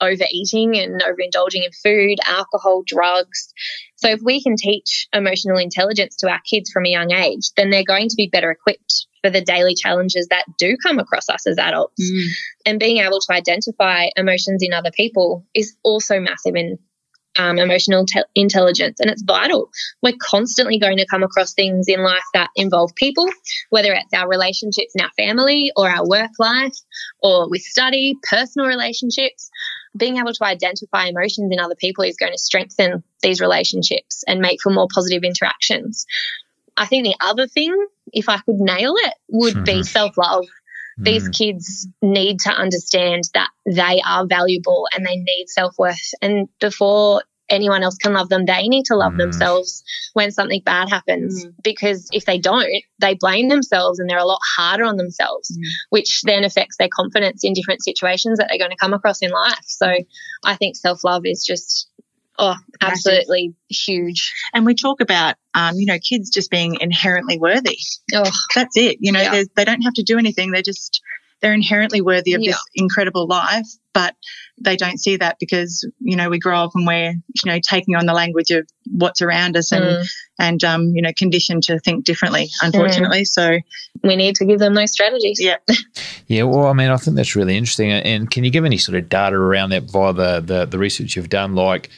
overeating 0.00 0.78
and 0.78 1.02
overindulging 1.02 1.64
in 1.64 1.72
food, 1.82 2.18
alcohol, 2.26 2.82
drugs. 2.86 3.52
So 3.96 4.08
if 4.08 4.20
we 4.22 4.42
can 4.42 4.56
teach 4.56 5.08
emotional 5.12 5.58
intelligence 5.58 6.16
to 6.18 6.28
our 6.28 6.40
kids 6.48 6.70
from 6.70 6.86
a 6.86 6.90
young 6.90 7.12
age, 7.12 7.50
then 7.56 7.70
they're 7.70 7.84
going 7.84 8.08
to 8.08 8.16
be 8.16 8.28
better 8.28 8.50
equipped 8.50 9.06
for 9.22 9.30
the 9.30 9.40
daily 9.40 9.74
challenges 9.74 10.28
that 10.28 10.44
do 10.58 10.76
come 10.82 10.98
across 10.98 11.28
us 11.28 11.46
as 11.46 11.58
adults. 11.58 12.00
Mm. 12.00 12.26
And 12.66 12.80
being 12.80 12.98
able 12.98 13.20
to 13.20 13.32
identify 13.32 14.08
emotions 14.16 14.62
in 14.62 14.72
other 14.72 14.92
people 14.92 15.44
is 15.54 15.74
also 15.82 16.20
massive 16.20 16.54
in 16.54 16.78
um, 17.38 17.58
emotional 17.58 18.04
te- 18.04 18.24
intelligence, 18.34 18.98
and 19.00 19.10
it's 19.10 19.22
vital. 19.22 19.70
We're 20.02 20.16
constantly 20.20 20.78
going 20.78 20.98
to 20.98 21.06
come 21.06 21.22
across 21.22 21.54
things 21.54 21.86
in 21.88 22.02
life 22.02 22.24
that 22.34 22.50
involve 22.56 22.94
people, 22.96 23.28
whether 23.70 23.92
it's 23.92 24.12
our 24.12 24.28
relationships 24.28 24.92
in 24.94 25.04
our 25.04 25.10
family 25.16 25.70
or 25.76 25.88
our 25.88 26.06
work 26.06 26.32
life 26.38 26.74
or 27.22 27.48
with 27.48 27.62
study, 27.62 28.16
personal 28.28 28.66
relationships. 28.66 29.50
Being 29.96 30.18
able 30.18 30.32
to 30.32 30.44
identify 30.44 31.06
emotions 31.06 31.50
in 31.52 31.58
other 31.58 31.74
people 31.74 32.04
is 32.04 32.16
going 32.16 32.32
to 32.32 32.38
strengthen 32.38 33.02
these 33.22 33.40
relationships 33.40 34.24
and 34.26 34.40
make 34.40 34.60
for 34.62 34.70
more 34.70 34.88
positive 34.92 35.24
interactions. 35.24 36.06
I 36.76 36.86
think 36.86 37.04
the 37.04 37.16
other 37.20 37.46
thing, 37.46 37.74
if 38.12 38.28
I 38.28 38.38
could 38.38 38.56
nail 38.56 38.94
it, 38.96 39.14
would 39.28 39.64
be 39.64 39.82
self 39.82 40.16
love. 40.16 40.46
These 41.00 41.28
mm. 41.28 41.38
kids 41.38 41.86
need 42.02 42.40
to 42.40 42.50
understand 42.50 43.24
that 43.34 43.50
they 43.66 44.02
are 44.04 44.26
valuable 44.26 44.88
and 44.94 45.06
they 45.06 45.16
need 45.16 45.46
self 45.48 45.78
worth. 45.78 46.14
And 46.20 46.48
before 46.60 47.22
anyone 47.48 47.82
else 47.82 47.96
can 47.96 48.12
love 48.12 48.28
them, 48.28 48.44
they 48.44 48.68
need 48.68 48.84
to 48.86 48.96
love 48.96 49.12
mm. 49.14 49.18
themselves 49.18 49.82
when 50.12 50.30
something 50.30 50.62
bad 50.64 50.88
happens. 50.88 51.44
Mm. 51.44 51.52
Because 51.62 52.08
if 52.12 52.24
they 52.24 52.38
don't, 52.38 52.68
they 53.00 53.14
blame 53.14 53.48
themselves 53.48 53.98
and 53.98 54.08
they're 54.08 54.18
a 54.18 54.24
lot 54.24 54.40
harder 54.56 54.84
on 54.84 54.96
themselves, 54.96 55.50
mm. 55.50 55.62
which 55.90 56.22
then 56.22 56.44
affects 56.44 56.76
their 56.76 56.88
confidence 56.92 57.44
in 57.44 57.52
different 57.52 57.82
situations 57.82 58.38
that 58.38 58.48
they're 58.48 58.58
going 58.58 58.70
to 58.70 58.76
come 58.76 58.94
across 58.94 59.22
in 59.22 59.30
life. 59.30 59.64
So 59.64 59.92
I 60.44 60.56
think 60.56 60.76
self 60.76 61.04
love 61.04 61.22
is 61.24 61.44
just 61.46 61.88
Oh, 62.40 62.54
absolutely 62.80 63.54
huge. 63.68 64.32
And 64.54 64.64
we 64.64 64.74
talk 64.74 65.00
about, 65.00 65.34
um, 65.54 65.74
you 65.74 65.86
know, 65.86 65.98
kids 65.98 66.30
just 66.30 66.52
being 66.52 66.76
inherently 66.80 67.36
worthy. 67.36 67.78
Oh, 68.14 68.30
that's 68.54 68.76
it. 68.76 68.98
You 69.00 69.10
know, 69.10 69.20
yeah. 69.20 69.42
they 69.56 69.64
don't 69.64 69.82
have 69.82 69.94
to 69.94 70.04
do 70.04 70.18
anything. 70.18 70.52
They 70.52 70.62
just 70.62 71.02
they're 71.40 71.52
inherently 71.52 72.00
worthy 72.00 72.34
of 72.34 72.42
yeah. 72.42 72.52
this 72.52 72.64
incredible 72.74 73.26
life, 73.26 73.66
but 73.94 74.14
they 74.60 74.76
don't 74.76 74.98
see 74.98 75.16
that 75.16 75.36
because 75.38 75.88
you 76.00 76.16
know 76.16 76.28
we 76.28 76.38
grow 76.38 76.58
up 76.58 76.72
and 76.74 76.86
we're 76.86 77.12
you 77.12 77.46
know 77.46 77.58
taking 77.60 77.94
on 77.94 78.06
the 78.06 78.12
language 78.12 78.50
of 78.50 78.68
what's 78.90 79.22
around 79.22 79.56
us 79.56 79.72
and 79.72 79.84
mm. 79.84 80.06
and 80.38 80.64
um, 80.64 80.92
you 80.94 81.02
know 81.02 81.12
conditioned 81.16 81.62
to 81.64 81.78
think 81.80 82.04
differently, 82.04 82.48
unfortunately. 82.62 83.22
Mm. 83.22 83.26
So 83.26 83.58
we 84.02 84.16
need 84.16 84.36
to 84.36 84.44
give 84.44 84.58
them 84.58 84.74
those 84.74 84.92
strategies. 84.92 85.40
Yeah, 85.40 85.56
yeah. 86.26 86.42
Well, 86.44 86.66
I 86.66 86.72
mean, 86.72 86.90
I 86.90 86.96
think 86.96 87.16
that's 87.16 87.36
really 87.36 87.56
interesting. 87.56 87.90
And 87.90 88.30
can 88.30 88.44
you 88.44 88.50
give 88.50 88.64
any 88.64 88.78
sort 88.78 88.98
of 88.98 89.08
data 89.08 89.36
around 89.36 89.70
that 89.70 89.84
via 89.84 90.12
the 90.12 90.40
the, 90.40 90.64
the 90.66 90.78
research 90.78 91.16
you've 91.16 91.30
done, 91.30 91.54
like? 91.54 91.90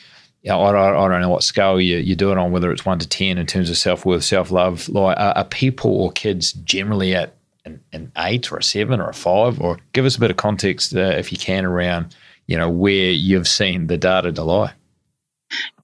Yeah, 0.42 0.56
I, 0.56 0.70
I, 0.70 1.04
I, 1.04 1.08
don't 1.10 1.20
know 1.20 1.28
what 1.28 1.42
scale 1.42 1.78
you, 1.78 1.98
you 1.98 2.16
do 2.16 2.32
it 2.32 2.38
on, 2.38 2.50
whether 2.50 2.72
it's 2.72 2.86
one 2.86 2.98
to 2.98 3.06
10 3.06 3.36
in 3.36 3.44
terms 3.44 3.68
of 3.68 3.76
self 3.76 4.06
worth, 4.06 4.24
self 4.24 4.50
love. 4.50 4.88
Like, 4.88 5.18
are, 5.18 5.36
are, 5.36 5.44
people 5.44 5.90
or 5.90 6.10
kids 6.12 6.54
generally 6.54 7.14
at 7.14 7.34
an, 7.64 7.80
an 7.92 8.12
eight 8.18 8.50
or 8.50 8.58
a 8.58 8.62
seven 8.62 9.00
or 9.00 9.10
a 9.10 9.14
five? 9.14 9.60
Or 9.60 9.78
give 9.92 10.04
us 10.04 10.16
a 10.16 10.20
bit 10.20 10.30
of 10.30 10.36
context, 10.36 10.94
uh, 10.94 11.00
if 11.00 11.32
you 11.32 11.38
can, 11.38 11.64
around 11.64 12.14
you 12.50 12.56
know 12.56 12.68
where 12.68 13.10
you've 13.10 13.46
seen 13.46 13.86
the 13.86 13.96
data 13.96 14.32
to 14.32 14.42
lie. 14.42 14.74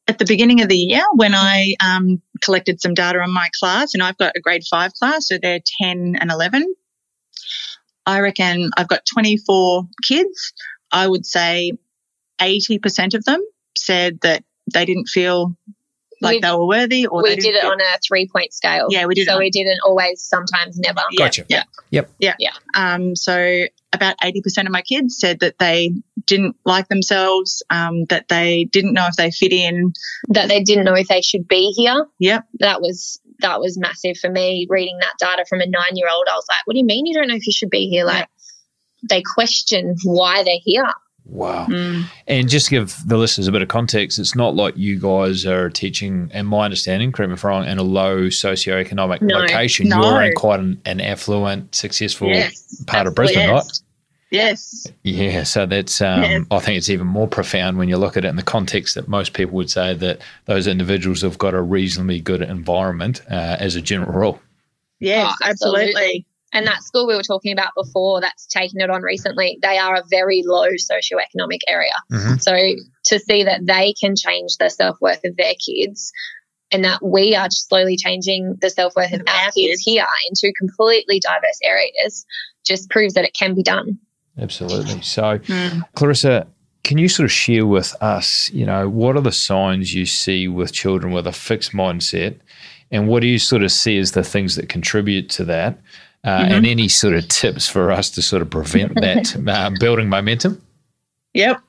At 0.08 0.18
the 0.18 0.24
beginning 0.24 0.62
of 0.62 0.68
the 0.68 0.76
year, 0.76 1.02
when 1.14 1.32
I 1.32 1.74
um, 1.80 2.20
collected 2.42 2.80
some 2.80 2.92
data 2.92 3.20
on 3.20 3.32
my 3.32 3.50
class, 3.58 3.94
and 3.94 4.02
I've 4.02 4.18
got 4.18 4.36
a 4.36 4.40
grade 4.40 4.64
five 4.68 4.92
class, 4.94 5.28
so 5.28 5.38
they're 5.40 5.60
10 5.80 6.16
and 6.20 6.30
11, 6.30 6.74
I 8.04 8.20
reckon 8.20 8.70
I've 8.76 8.88
got 8.88 9.06
24 9.12 9.84
kids. 10.02 10.52
I 10.90 11.06
would 11.06 11.24
say 11.24 11.72
80% 12.40 13.14
of 13.14 13.24
them 13.24 13.40
said 13.76 14.20
that 14.22 14.44
they 14.72 14.84
didn't 14.84 15.08
feel 15.08 15.56
like 16.20 16.36
we, 16.36 16.40
they 16.40 16.52
were 16.52 16.66
worthy 16.66 17.06
or 17.06 17.22
we 17.22 17.36
did 17.36 17.54
it 17.54 17.64
on 17.64 17.80
a 17.80 17.98
three 18.06 18.28
point 18.28 18.52
scale. 18.52 18.86
Yeah 18.90 19.06
we 19.06 19.14
did 19.14 19.26
so 19.26 19.38
we 19.38 19.50
didn't 19.50 19.80
always 19.84 20.22
sometimes 20.22 20.78
never. 20.78 21.00
Gotcha. 21.16 21.44
Yeah. 21.48 21.64
Yep. 21.90 22.10
Yeah. 22.18 22.34
Yeah. 22.38 22.52
Um 22.74 23.16
so 23.16 23.64
about 23.92 24.18
80% 24.18 24.66
of 24.66 24.72
my 24.72 24.82
kids 24.82 25.18
said 25.18 25.40
that 25.40 25.58
they 25.58 25.92
didn't 26.26 26.56
like 26.64 26.88
themselves 26.88 27.62
um 27.70 28.04
that 28.06 28.28
they 28.28 28.64
didn't 28.64 28.94
know 28.94 29.06
if 29.06 29.16
they 29.16 29.30
fit 29.30 29.52
in. 29.52 29.92
That 30.28 30.48
they 30.48 30.62
didn't 30.62 30.84
know 30.84 30.94
if 30.94 31.08
they 31.08 31.22
should 31.22 31.48
be 31.48 31.72
here. 31.76 32.06
Yep. 32.18 32.46
That 32.60 32.80
was 32.80 33.20
that 33.40 33.60
was 33.60 33.78
massive 33.78 34.18
for 34.18 34.30
me. 34.30 34.66
Reading 34.68 34.98
that 35.00 35.14
data 35.18 35.44
from 35.48 35.60
a 35.60 35.66
nine 35.66 35.94
year 35.94 36.08
old 36.10 36.26
i 36.30 36.34
was 36.34 36.46
like 36.48 36.66
what 36.66 36.74
do 36.74 36.78
you 36.78 36.86
mean 36.86 37.06
you 37.06 37.14
don't 37.14 37.28
know 37.28 37.36
if 37.36 37.46
you 37.46 37.52
should 37.52 37.70
be 37.70 37.88
here? 37.88 38.04
Like 38.04 38.28
yeah. 39.02 39.16
they 39.16 39.22
question 39.22 39.96
why 40.04 40.42
they're 40.44 40.58
here 40.62 40.90
Wow. 41.28 41.66
Mm. 41.66 42.04
And 42.28 42.48
just 42.48 42.66
to 42.66 42.70
give 42.70 42.96
the 43.04 43.16
listeners 43.16 43.48
a 43.48 43.52
bit 43.52 43.62
of 43.62 43.68
context, 43.68 44.18
it's 44.18 44.36
not 44.36 44.54
like 44.54 44.76
you 44.76 44.98
guys 44.98 45.44
are 45.44 45.68
teaching, 45.68 46.30
and 46.32 46.46
my 46.46 46.64
understanding, 46.64 47.10
correct 47.12 47.30
me 47.30 47.34
if 47.34 47.44
I'm 47.44 47.50
wrong, 47.50 47.66
in 47.66 47.78
a 47.78 47.82
low 47.82 48.26
socioeconomic 48.26 49.22
no, 49.22 49.38
location. 49.38 49.88
No. 49.88 50.02
You're 50.02 50.22
in 50.22 50.34
quite 50.34 50.60
an, 50.60 50.80
an 50.84 51.00
affluent, 51.00 51.74
successful 51.74 52.28
yes, 52.28 52.84
part 52.86 53.06
of 53.06 53.14
Brisbane, 53.14 53.48
yes. 53.48 53.52
right? 53.52 53.80
Yes. 54.30 54.86
Yeah, 55.02 55.44
so 55.44 55.66
that's 55.66 56.00
um, 56.00 56.22
yes. 56.22 56.44
I 56.50 56.58
think 56.58 56.78
it's 56.78 56.90
even 56.90 57.06
more 57.06 57.28
profound 57.28 57.78
when 57.78 57.88
you 57.88 57.96
look 57.96 58.16
at 58.16 58.24
it 58.24 58.28
in 58.28 58.36
the 58.36 58.42
context 58.42 58.94
that 58.96 59.08
most 59.08 59.34
people 59.34 59.54
would 59.54 59.70
say 59.70 59.94
that 59.94 60.20
those 60.46 60.66
individuals 60.66 61.22
have 61.22 61.38
got 61.38 61.54
a 61.54 61.62
reasonably 61.62 62.20
good 62.20 62.42
environment 62.42 63.22
uh, 63.30 63.56
as 63.58 63.76
a 63.76 63.80
general 63.80 64.12
rule. 64.12 64.40
Yes, 64.98 65.32
oh, 65.42 65.48
absolutely. 65.48 65.84
absolutely. 65.86 66.26
And 66.56 66.66
that 66.66 66.82
school 66.82 67.06
we 67.06 67.14
were 67.14 67.22
talking 67.22 67.52
about 67.52 67.72
before 67.76 68.22
that's 68.22 68.46
taken 68.46 68.80
it 68.80 68.88
on 68.88 69.02
recently, 69.02 69.58
they 69.60 69.76
are 69.76 69.96
a 69.96 70.02
very 70.08 70.42
low 70.46 70.68
socioeconomic 70.70 71.60
area. 71.68 71.92
Mm-hmm. 72.10 72.38
So 72.38 72.56
to 73.08 73.18
see 73.18 73.44
that 73.44 73.66
they 73.66 73.92
can 74.00 74.16
change 74.16 74.56
the 74.58 74.70
self 74.70 74.96
worth 75.02 75.22
of 75.26 75.36
their 75.36 75.52
kids 75.54 76.10
and 76.72 76.82
that 76.82 77.04
we 77.04 77.36
are 77.36 77.50
slowly 77.50 77.98
changing 77.98 78.56
the 78.62 78.70
self 78.70 78.96
worth 78.96 79.12
of 79.12 79.20
our 79.26 79.50
kids 79.52 79.82
here 79.82 80.06
into 80.30 80.50
completely 80.58 81.20
diverse 81.20 81.60
areas 81.62 82.24
just 82.64 82.88
proves 82.88 83.12
that 83.12 83.26
it 83.26 83.36
can 83.38 83.54
be 83.54 83.62
done. 83.62 83.98
Absolutely. 84.38 85.02
So, 85.02 85.38
mm. 85.38 85.82
Clarissa, 85.94 86.46
can 86.84 86.96
you 86.96 87.10
sort 87.10 87.26
of 87.26 87.32
share 87.32 87.66
with 87.66 87.94
us, 88.00 88.48
you 88.50 88.64
know, 88.64 88.88
what 88.88 89.14
are 89.14 89.20
the 89.20 89.30
signs 89.30 89.92
you 89.92 90.06
see 90.06 90.48
with 90.48 90.72
children 90.72 91.12
with 91.12 91.26
a 91.26 91.32
fixed 91.32 91.72
mindset? 91.72 92.38
And 92.90 93.08
what 93.08 93.20
do 93.20 93.26
you 93.26 93.38
sort 93.38 93.62
of 93.62 93.72
see 93.72 93.98
as 93.98 94.12
the 94.12 94.24
things 94.24 94.56
that 94.56 94.70
contribute 94.70 95.28
to 95.30 95.44
that? 95.44 95.78
Uh, 96.26 96.40
mm-hmm. 96.40 96.52
and 96.52 96.66
any 96.66 96.88
sort 96.88 97.14
of 97.14 97.28
tips 97.28 97.68
for 97.68 97.92
us 97.92 98.10
to 98.10 98.22
sort 98.22 98.42
of 98.42 98.50
prevent 98.50 98.94
that 99.00 99.36
uh, 99.48 99.70
building 99.78 100.08
momentum? 100.08 100.60
Yep. 101.34 101.60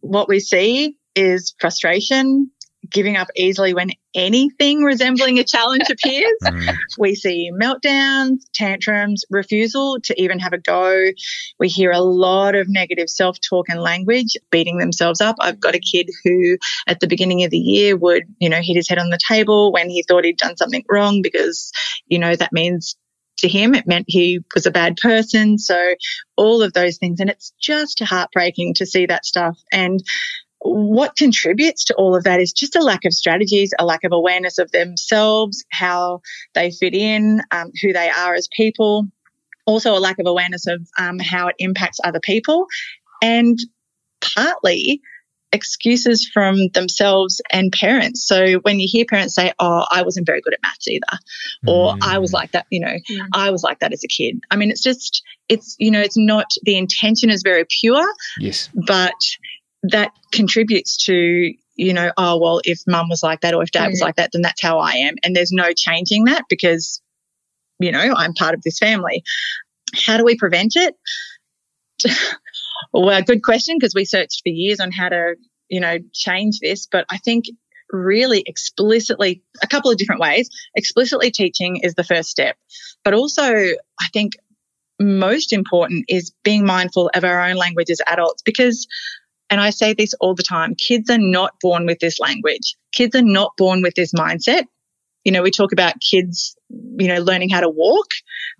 What 0.00 0.28
we 0.28 0.38
see 0.38 0.96
is 1.14 1.54
frustration, 1.58 2.50
giving 2.90 3.16
up 3.16 3.28
easily 3.34 3.72
when 3.72 3.90
anything 4.14 4.82
resembling 4.82 5.38
a 5.38 5.44
challenge 5.44 5.88
appears. 5.90 6.32
Mm. 6.46 6.76
We 6.98 7.14
see 7.14 7.50
meltdowns, 7.52 8.42
tantrums, 8.54 9.24
refusal 9.30 9.98
to 10.04 10.20
even 10.20 10.38
have 10.38 10.52
a 10.52 10.58
go. 10.58 11.10
We 11.58 11.68
hear 11.68 11.90
a 11.90 12.00
lot 12.00 12.54
of 12.54 12.68
negative 12.68 13.10
self 13.10 13.36
talk 13.40 13.68
and 13.68 13.80
language, 13.80 14.36
beating 14.50 14.78
themselves 14.78 15.20
up. 15.20 15.36
I've 15.40 15.58
got 15.58 15.74
a 15.74 15.80
kid 15.80 16.08
who, 16.24 16.56
at 16.86 17.00
the 17.00 17.08
beginning 17.08 17.42
of 17.42 17.50
the 17.50 17.58
year, 17.58 17.96
would, 17.96 18.24
you 18.38 18.48
know, 18.48 18.60
hit 18.62 18.76
his 18.76 18.88
head 18.88 18.98
on 18.98 19.10
the 19.10 19.18
table 19.28 19.72
when 19.72 19.90
he 19.90 20.04
thought 20.04 20.24
he'd 20.24 20.38
done 20.38 20.56
something 20.56 20.84
wrong 20.88 21.20
because, 21.20 21.72
you 22.06 22.18
know, 22.18 22.36
that 22.36 22.52
means 22.52 22.96
to 23.38 23.48
him. 23.48 23.74
It 23.74 23.86
meant 23.86 24.06
he 24.08 24.40
was 24.54 24.66
a 24.66 24.70
bad 24.70 24.96
person. 24.96 25.58
So 25.58 25.94
all 26.36 26.62
of 26.62 26.72
those 26.72 26.98
things. 26.98 27.20
And 27.20 27.30
it's 27.30 27.52
just 27.60 28.00
heartbreaking 28.00 28.74
to 28.74 28.86
see 28.86 29.06
that 29.06 29.24
stuff. 29.24 29.58
And 29.72 30.02
what 30.60 31.16
contributes 31.16 31.84
to 31.84 31.94
all 31.94 32.16
of 32.16 32.24
that 32.24 32.40
is 32.40 32.52
just 32.52 32.76
a 32.76 32.82
lack 32.82 33.04
of 33.04 33.12
strategies, 33.12 33.72
a 33.78 33.84
lack 33.84 34.04
of 34.04 34.12
awareness 34.12 34.58
of 34.58 34.70
themselves, 34.72 35.64
how 35.70 36.20
they 36.54 36.70
fit 36.70 36.94
in, 36.94 37.40
um, 37.50 37.70
who 37.82 37.92
they 37.92 38.10
are 38.10 38.34
as 38.34 38.48
people. 38.56 39.06
Also, 39.66 39.96
a 39.96 40.00
lack 40.00 40.18
of 40.18 40.26
awareness 40.26 40.66
of 40.66 40.86
um, 40.98 41.18
how 41.18 41.48
it 41.48 41.56
impacts 41.58 41.98
other 42.02 42.20
people. 42.20 42.66
And 43.22 43.58
partly, 44.20 45.00
excuses 45.52 46.28
from 46.32 46.68
themselves 46.74 47.40
and 47.50 47.72
parents. 47.72 48.26
So 48.26 48.54
when 48.60 48.80
you 48.80 48.88
hear 48.90 49.04
parents 49.04 49.34
say, 49.34 49.52
Oh, 49.58 49.86
I 49.90 50.02
wasn't 50.02 50.26
very 50.26 50.40
good 50.40 50.54
at 50.54 50.60
maths 50.62 50.88
either, 50.88 51.18
or 51.66 51.94
mm. 51.94 51.98
I 52.02 52.18
was 52.18 52.32
like 52.32 52.52
that, 52.52 52.66
you 52.70 52.80
know, 52.80 52.96
mm. 53.10 53.28
I 53.32 53.50
was 53.50 53.62
like 53.62 53.78
that 53.80 53.92
as 53.92 54.04
a 54.04 54.08
kid. 54.08 54.40
I 54.50 54.56
mean, 54.56 54.70
it's 54.70 54.82
just, 54.82 55.22
it's, 55.48 55.76
you 55.78 55.90
know, 55.90 56.00
it's 56.00 56.18
not, 56.18 56.50
the 56.62 56.76
intention 56.76 57.30
is 57.30 57.42
very 57.42 57.64
pure. 57.80 58.06
Yes. 58.38 58.68
But 58.74 59.14
that 59.84 60.12
contributes 60.32 60.96
to, 61.04 61.52
you 61.76 61.92
know, 61.92 62.10
oh, 62.16 62.38
well, 62.38 62.60
if 62.64 62.80
mum 62.86 63.08
was 63.08 63.22
like 63.22 63.40
that 63.42 63.54
or 63.54 63.62
if 63.62 63.70
dad 63.70 63.86
mm. 63.86 63.90
was 63.90 64.00
like 64.00 64.16
that, 64.16 64.30
then 64.32 64.42
that's 64.42 64.60
how 64.60 64.78
I 64.78 64.92
am. 64.92 65.14
And 65.22 65.34
there's 65.34 65.52
no 65.52 65.72
changing 65.72 66.24
that 66.24 66.44
because 66.48 67.00
you 67.78 67.92
know, 67.92 68.14
I'm 68.16 68.34
part 68.34 68.54
of 68.54 68.62
this 68.62 68.78
family. 68.78 69.22
How 70.06 70.16
do 70.16 70.24
we 70.24 70.36
prevent 70.36 70.72
it? 70.76 70.94
Well, 72.92 73.22
good 73.22 73.42
question 73.42 73.76
because 73.78 73.94
we 73.94 74.04
searched 74.04 74.42
for 74.44 74.50
years 74.50 74.80
on 74.80 74.90
how 74.92 75.08
to, 75.08 75.34
you 75.68 75.80
know, 75.80 75.98
change 76.12 76.60
this. 76.60 76.86
But 76.86 77.06
I 77.10 77.18
think 77.18 77.46
really 77.90 78.42
explicitly, 78.46 79.42
a 79.62 79.66
couple 79.66 79.90
of 79.90 79.96
different 79.96 80.20
ways. 80.20 80.48
Explicitly 80.74 81.30
teaching 81.30 81.76
is 81.76 81.94
the 81.94 82.04
first 82.04 82.30
step. 82.30 82.56
But 83.04 83.14
also, 83.14 83.44
I 83.44 84.08
think 84.12 84.32
most 84.98 85.52
important 85.52 86.06
is 86.08 86.32
being 86.42 86.64
mindful 86.64 87.10
of 87.14 87.24
our 87.24 87.42
own 87.42 87.56
language 87.56 87.90
as 87.90 88.00
adults 88.06 88.42
because 88.42 88.86
and 89.50 89.60
I 89.60 89.70
say 89.70 89.92
this 89.92 90.14
all 90.14 90.34
the 90.34 90.42
time 90.42 90.74
kids 90.74 91.10
are 91.10 91.18
not 91.18 91.52
born 91.60 91.86
with 91.86 91.98
this 92.00 92.18
language. 92.18 92.76
Kids 92.92 93.14
are 93.14 93.22
not 93.22 93.52
born 93.56 93.82
with 93.82 93.94
this 93.94 94.12
mindset. 94.12 94.64
You 95.24 95.32
know, 95.32 95.42
we 95.42 95.50
talk 95.50 95.72
about 95.72 95.94
kids, 96.00 96.56
you 96.70 97.08
know, 97.08 97.20
learning 97.20 97.50
how 97.50 97.60
to 97.60 97.68
walk. 97.68 98.06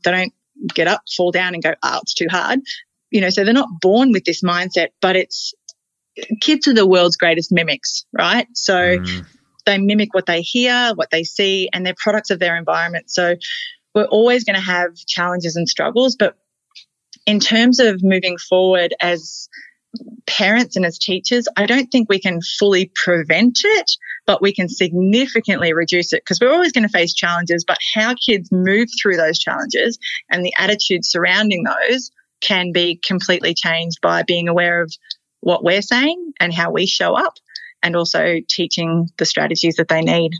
They 0.04 0.12
don't 0.12 0.32
get 0.74 0.86
up, 0.86 1.02
fall 1.16 1.32
down, 1.32 1.54
and 1.54 1.62
go, 1.62 1.74
oh, 1.82 1.98
it's 2.02 2.14
too 2.14 2.28
hard. 2.30 2.60
You 3.10 3.20
know, 3.20 3.30
so 3.30 3.44
they're 3.44 3.54
not 3.54 3.80
born 3.80 4.12
with 4.12 4.24
this 4.24 4.42
mindset, 4.42 4.88
but 5.00 5.16
it's 5.16 5.54
kids 6.40 6.66
are 6.66 6.74
the 6.74 6.86
world's 6.86 7.16
greatest 7.16 7.52
mimics, 7.52 8.04
right? 8.12 8.46
So 8.54 8.98
mm. 8.98 9.26
they 9.64 9.78
mimic 9.78 10.14
what 10.14 10.26
they 10.26 10.42
hear, 10.42 10.92
what 10.94 11.10
they 11.10 11.24
see, 11.24 11.68
and 11.72 11.84
they're 11.84 11.94
products 11.96 12.30
of 12.30 12.38
their 12.38 12.56
environment. 12.56 13.10
So 13.10 13.36
we're 13.94 14.04
always 14.04 14.44
going 14.44 14.56
to 14.56 14.64
have 14.64 14.94
challenges 15.06 15.56
and 15.56 15.68
struggles, 15.68 16.16
but 16.16 16.36
in 17.26 17.40
terms 17.40 17.80
of 17.80 18.02
moving 18.02 18.38
forward 18.38 18.94
as 19.00 19.48
parents 20.26 20.76
and 20.76 20.84
as 20.84 20.98
teachers, 20.98 21.48
I 21.56 21.66
don't 21.66 21.86
think 21.86 22.08
we 22.08 22.20
can 22.20 22.40
fully 22.58 22.90
prevent 22.94 23.60
it, 23.64 23.90
but 24.26 24.42
we 24.42 24.52
can 24.52 24.68
significantly 24.68 25.72
reduce 25.72 26.12
it 26.12 26.22
because 26.22 26.40
we're 26.40 26.52
always 26.52 26.72
going 26.72 26.86
to 26.86 26.88
face 26.88 27.14
challenges. 27.14 27.64
But 27.66 27.78
how 27.94 28.14
kids 28.14 28.50
move 28.52 28.88
through 29.00 29.16
those 29.16 29.38
challenges 29.38 29.98
and 30.30 30.44
the 30.44 30.52
attitude 30.58 31.04
surrounding 31.04 31.64
those 31.64 32.10
can 32.40 32.72
be 32.72 33.00
completely 33.04 33.54
changed 33.54 34.00
by 34.00 34.22
being 34.22 34.48
aware 34.48 34.82
of 34.82 34.92
what 35.40 35.64
we're 35.64 35.82
saying 35.82 36.32
and 36.40 36.52
how 36.52 36.70
we 36.70 36.86
show 36.86 37.16
up 37.16 37.34
and 37.82 37.94
also 37.94 38.38
teaching 38.48 39.08
the 39.16 39.24
strategies 39.24 39.76
that 39.76 39.88
they 39.88 40.00
need. 40.00 40.32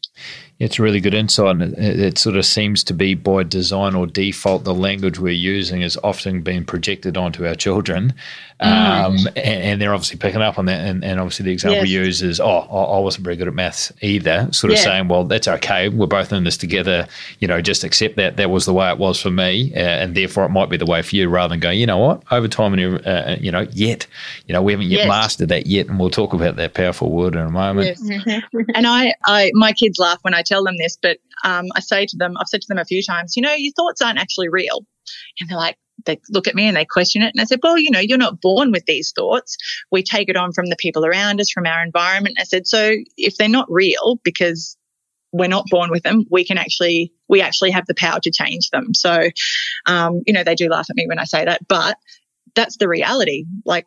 It's 0.58 0.78
really 0.78 1.00
good 1.00 1.12
insight. 1.12 1.60
It, 1.60 2.00
it, 2.00 2.18
sort 2.18 2.36
of 2.36 2.46
seems 2.46 2.82
to 2.84 2.94
be 2.94 3.14
by 3.14 3.42
design 3.42 3.94
or 3.94 4.06
default 4.06 4.64
the 4.64 4.72
language 4.72 5.18
we're 5.18 5.34
using 5.34 5.82
is 5.82 5.98
often 6.02 6.40
being 6.40 6.64
projected 6.64 7.18
onto 7.18 7.46
our 7.46 7.54
children. 7.54 8.14
Mm. 8.62 9.04
Um, 9.04 9.16
and, 9.36 9.36
and, 9.36 9.82
they're 9.82 9.92
obviously 9.92 10.16
picking 10.16 10.40
up 10.40 10.58
on 10.58 10.64
that. 10.64 10.80
And, 10.86 11.04
and 11.04 11.20
obviously, 11.20 11.44
the 11.44 11.52
example 11.52 11.84
yes. 11.84 12.06
used 12.06 12.22
is, 12.22 12.40
oh, 12.40 12.60
I 12.60 12.98
wasn't 13.00 13.25
very 13.25 13.36
good 13.36 13.48
at 13.48 13.54
maths 13.54 13.92
either. 14.00 14.48
Sort 14.50 14.72
of 14.72 14.78
yeah. 14.78 14.84
saying, 14.84 15.08
well, 15.08 15.25
that's 15.25 15.46
okay. 15.46 15.90
We're 15.90 16.06
both 16.06 16.32
in 16.32 16.44
this 16.44 16.56
together. 16.56 17.06
You 17.40 17.48
know, 17.48 17.60
just 17.60 17.84
accept 17.84 18.16
that 18.16 18.38
that 18.38 18.48
was 18.48 18.64
the 18.64 18.72
way 18.72 18.90
it 18.90 18.96
was 18.96 19.20
for 19.20 19.30
me. 19.30 19.75
Uh, 19.75 19.80
and 19.80 20.14
therefore, 20.14 20.46
it 20.46 20.48
might 20.48 20.70
be 20.70 20.78
the 20.78 20.86
way 20.86 21.02
for 21.02 21.16
you 21.16 21.28
rather 21.28 21.52
than 21.52 21.60
going, 21.60 21.78
you 21.78 21.84
know 21.84 21.98
what, 21.98 22.22
over 22.30 22.48
time, 22.48 22.72
and 22.72 23.06
uh, 23.06 23.36
you 23.38 23.52
know, 23.52 23.66
yet, 23.72 24.06
you 24.46 24.54
know, 24.54 24.62
we 24.62 24.72
haven't 24.72 24.88
yet 24.88 25.00
yes. 25.00 25.08
mastered 25.08 25.50
that 25.50 25.66
yet. 25.66 25.88
And 25.88 26.00
we'll 26.00 26.08
talk 26.08 26.32
about 26.32 26.56
that 26.56 26.72
powerful 26.72 27.12
word 27.12 27.34
in 27.34 27.42
a 27.42 27.50
moment. 27.50 27.98
Yes. 28.02 28.42
and 28.75 28.86
I, 28.86 29.12
I, 29.26 29.50
my 29.52 29.75
kids 29.75 29.98
laugh 29.98 30.18
when 30.22 30.32
I 30.32 30.42
tell 30.46 30.64
them 30.64 30.76
this, 30.78 30.96
but 31.00 31.18
um, 31.44 31.66
I 31.74 31.80
say 31.80 32.06
to 32.06 32.16
them, 32.16 32.36
I've 32.38 32.48
said 32.48 32.62
to 32.62 32.68
them 32.68 32.78
a 32.78 32.84
few 32.84 33.02
times, 33.02 33.36
you 33.36 33.42
know, 33.42 33.52
your 33.52 33.72
thoughts 33.72 34.00
aren't 34.02 34.18
actually 34.18 34.48
real. 34.48 34.86
And 35.40 35.48
they're 35.48 35.58
like, 35.58 35.76
they 36.04 36.20
look 36.30 36.46
at 36.46 36.54
me 36.54 36.66
and 36.68 36.76
they 36.76 36.84
question 36.84 37.22
it. 37.22 37.32
And 37.34 37.40
I 37.40 37.44
said, 37.44 37.60
well, 37.62 37.78
you 37.78 37.90
know, 37.90 38.00
you're 38.00 38.18
not 38.18 38.40
born 38.40 38.70
with 38.70 38.84
these 38.86 39.12
thoughts. 39.12 39.56
We 39.90 40.02
take 40.02 40.28
it 40.28 40.36
on 40.36 40.52
from 40.52 40.66
the 40.66 40.76
people 40.76 41.04
around 41.04 41.40
us, 41.40 41.50
from 41.50 41.66
our 41.66 41.82
environment. 41.82 42.36
I 42.40 42.44
said, 42.44 42.66
so 42.66 42.92
if 43.16 43.36
they're 43.36 43.48
not 43.48 43.66
real 43.70 44.18
because 44.22 44.76
we're 45.32 45.48
not 45.48 45.66
born 45.70 45.90
with 45.90 46.02
them, 46.02 46.24
we 46.30 46.44
can 46.44 46.58
actually, 46.58 47.12
we 47.28 47.40
actually 47.40 47.72
have 47.72 47.86
the 47.86 47.94
power 47.94 48.20
to 48.20 48.30
change 48.30 48.70
them. 48.70 48.94
So, 48.94 49.30
um, 49.86 50.22
you 50.26 50.32
know, 50.32 50.44
they 50.44 50.54
do 50.54 50.68
laugh 50.68 50.86
at 50.88 50.96
me 50.96 51.06
when 51.06 51.18
I 51.18 51.24
say 51.24 51.44
that, 51.44 51.66
but 51.66 51.96
that's 52.54 52.76
the 52.76 52.88
reality. 52.88 53.44
Like 53.64 53.86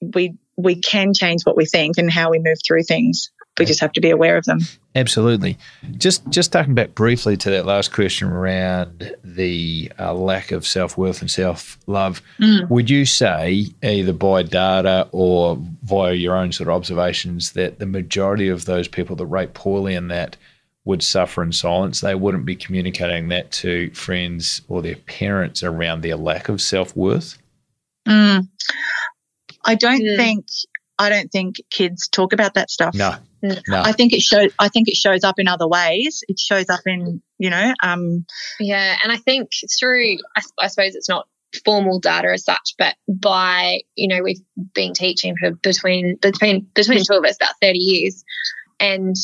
we, 0.00 0.34
we 0.56 0.80
can 0.80 1.12
change 1.14 1.42
what 1.44 1.56
we 1.56 1.66
think 1.66 1.98
and 1.98 2.10
how 2.10 2.30
we 2.30 2.38
move 2.38 2.58
through 2.66 2.82
things 2.82 3.30
we 3.58 3.64
just 3.64 3.80
have 3.80 3.92
to 3.92 4.00
be 4.00 4.10
aware 4.10 4.36
of 4.36 4.44
them. 4.44 4.60
Absolutely. 4.94 5.58
Just 5.96 6.28
just 6.28 6.52
talking 6.52 6.74
back 6.74 6.94
briefly 6.94 7.36
to 7.38 7.50
that 7.50 7.66
last 7.66 7.92
question 7.92 8.28
around 8.28 9.14
the 9.22 9.92
uh, 9.98 10.14
lack 10.14 10.50
of 10.52 10.66
self 10.66 10.96
worth 10.96 11.20
and 11.20 11.30
self 11.30 11.78
love, 11.86 12.22
mm. 12.38 12.68
would 12.68 12.90
you 12.90 13.04
say 13.04 13.66
either 13.82 14.12
by 14.12 14.42
data 14.42 15.08
or 15.12 15.58
via 15.82 16.14
your 16.14 16.36
own 16.36 16.52
sort 16.52 16.68
of 16.68 16.74
observations 16.74 17.52
that 17.52 17.78
the 17.78 17.86
majority 17.86 18.48
of 18.48 18.64
those 18.64 18.88
people 18.88 19.16
that 19.16 19.26
rate 19.26 19.54
poorly 19.54 19.94
in 19.94 20.08
that 20.08 20.36
would 20.84 21.02
suffer 21.02 21.42
in 21.42 21.52
silence? 21.52 22.00
They 22.00 22.14
wouldn't 22.14 22.44
be 22.44 22.56
communicating 22.56 23.28
that 23.28 23.50
to 23.52 23.90
friends 23.90 24.62
or 24.68 24.82
their 24.82 24.96
parents 24.96 25.62
around 25.62 26.00
their 26.00 26.16
lack 26.16 26.48
of 26.48 26.60
self 26.60 26.96
worth. 26.96 27.38
Mm. 28.08 28.48
I 29.64 29.74
don't 29.74 30.02
mm. 30.02 30.16
think 30.16 30.46
I 30.98 31.08
don't 31.08 31.30
think 31.30 31.56
kids 31.70 32.08
talk 32.08 32.32
about 32.32 32.54
that 32.54 32.70
stuff. 32.70 32.94
No, 32.94 33.14
no. 33.42 33.56
I 33.68 33.92
think 33.92 34.12
it 34.12 34.20
shows. 34.20 34.52
I 34.58 34.68
think 34.68 34.88
it 34.88 34.96
shows 34.96 35.24
up 35.24 35.36
in 35.38 35.48
other 35.48 35.68
ways. 35.68 36.22
It 36.28 36.38
shows 36.38 36.68
up 36.68 36.80
in 36.86 37.22
you 37.38 37.50
know. 37.50 37.74
Um, 37.82 38.26
yeah, 38.60 38.96
and 39.02 39.12
I 39.12 39.16
think 39.16 39.50
through. 39.78 40.16
I, 40.36 40.42
I 40.60 40.66
suppose 40.68 40.94
it's 40.94 41.08
not 41.08 41.28
formal 41.64 42.00
data 42.00 42.28
as 42.32 42.44
such, 42.44 42.74
but 42.78 42.94
by 43.08 43.80
you 43.94 44.08
know 44.08 44.22
we've 44.22 44.40
been 44.74 44.92
teaching 44.92 45.34
for 45.38 45.52
between 45.52 46.16
between 46.16 46.66
between 46.74 47.04
two 47.04 47.18
of 47.18 47.24
us 47.24 47.36
about 47.36 47.54
thirty 47.60 47.78
years, 47.78 48.24
and 48.80 49.16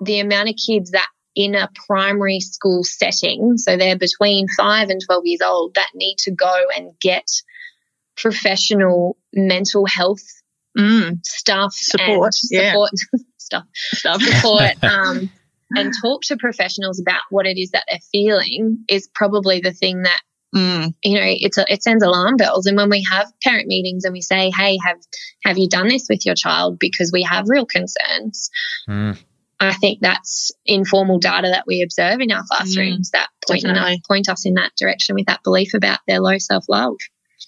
the 0.00 0.20
amount 0.20 0.48
of 0.48 0.56
kids 0.56 0.90
that 0.90 1.08
in 1.34 1.54
a 1.54 1.68
primary 1.86 2.40
school 2.40 2.84
setting, 2.84 3.56
so 3.56 3.76
they're 3.76 3.96
between 3.96 4.46
five 4.56 4.90
and 4.90 5.00
twelve 5.04 5.24
years 5.24 5.40
old, 5.42 5.74
that 5.74 5.90
need 5.94 6.16
to 6.18 6.30
go 6.30 6.54
and 6.76 6.92
get 7.00 7.26
professional 8.16 9.16
mental 9.32 9.86
health 9.86 10.22
mm. 10.78 11.18
stuff 11.24 11.72
support, 11.72 12.34
support 12.34 12.90
stuff, 13.52 13.64
stuff 13.74 14.22
support, 14.22 14.72
um, 14.84 15.30
and 15.74 15.92
talk 16.02 16.22
to 16.22 16.36
professionals 16.36 17.00
about 17.00 17.22
what 17.30 17.46
it 17.46 17.58
is 17.58 17.70
that 17.70 17.84
they're 17.88 17.98
feeling 18.10 18.84
is 18.88 19.08
probably 19.14 19.60
the 19.60 19.72
thing 19.72 20.02
that 20.02 20.20
Mm. 20.54 20.92
you 21.02 21.18
know 21.18 21.24
it's 21.24 21.56
a, 21.56 21.64
it 21.66 21.82
sends 21.82 22.04
alarm 22.04 22.36
bells 22.36 22.66
and 22.66 22.76
when 22.76 22.90
we 22.90 23.02
have 23.10 23.32
parent 23.42 23.68
meetings 23.68 24.04
and 24.04 24.12
we 24.12 24.20
say 24.20 24.50
hey 24.54 24.76
have 24.84 24.98
have 25.46 25.56
you 25.56 25.66
done 25.66 25.88
this 25.88 26.08
with 26.10 26.26
your 26.26 26.34
child 26.34 26.78
because 26.78 27.10
we 27.10 27.22
have 27.22 27.48
real 27.48 27.64
concerns 27.64 28.50
mm. 28.86 29.16
i 29.60 29.72
think 29.72 30.00
that's 30.02 30.52
informal 30.66 31.18
data 31.18 31.48
that 31.48 31.64
we 31.66 31.80
observe 31.80 32.20
in 32.20 32.30
our 32.30 32.42
classrooms 32.50 33.08
mm. 33.08 33.12
that 33.12 33.28
point, 33.48 34.04
point 34.06 34.28
us 34.28 34.44
in 34.44 34.52
that 34.52 34.72
direction 34.76 35.14
with 35.14 35.24
that 35.24 35.42
belief 35.42 35.72
about 35.72 36.00
their 36.06 36.20
low 36.20 36.36
self-love 36.36 36.96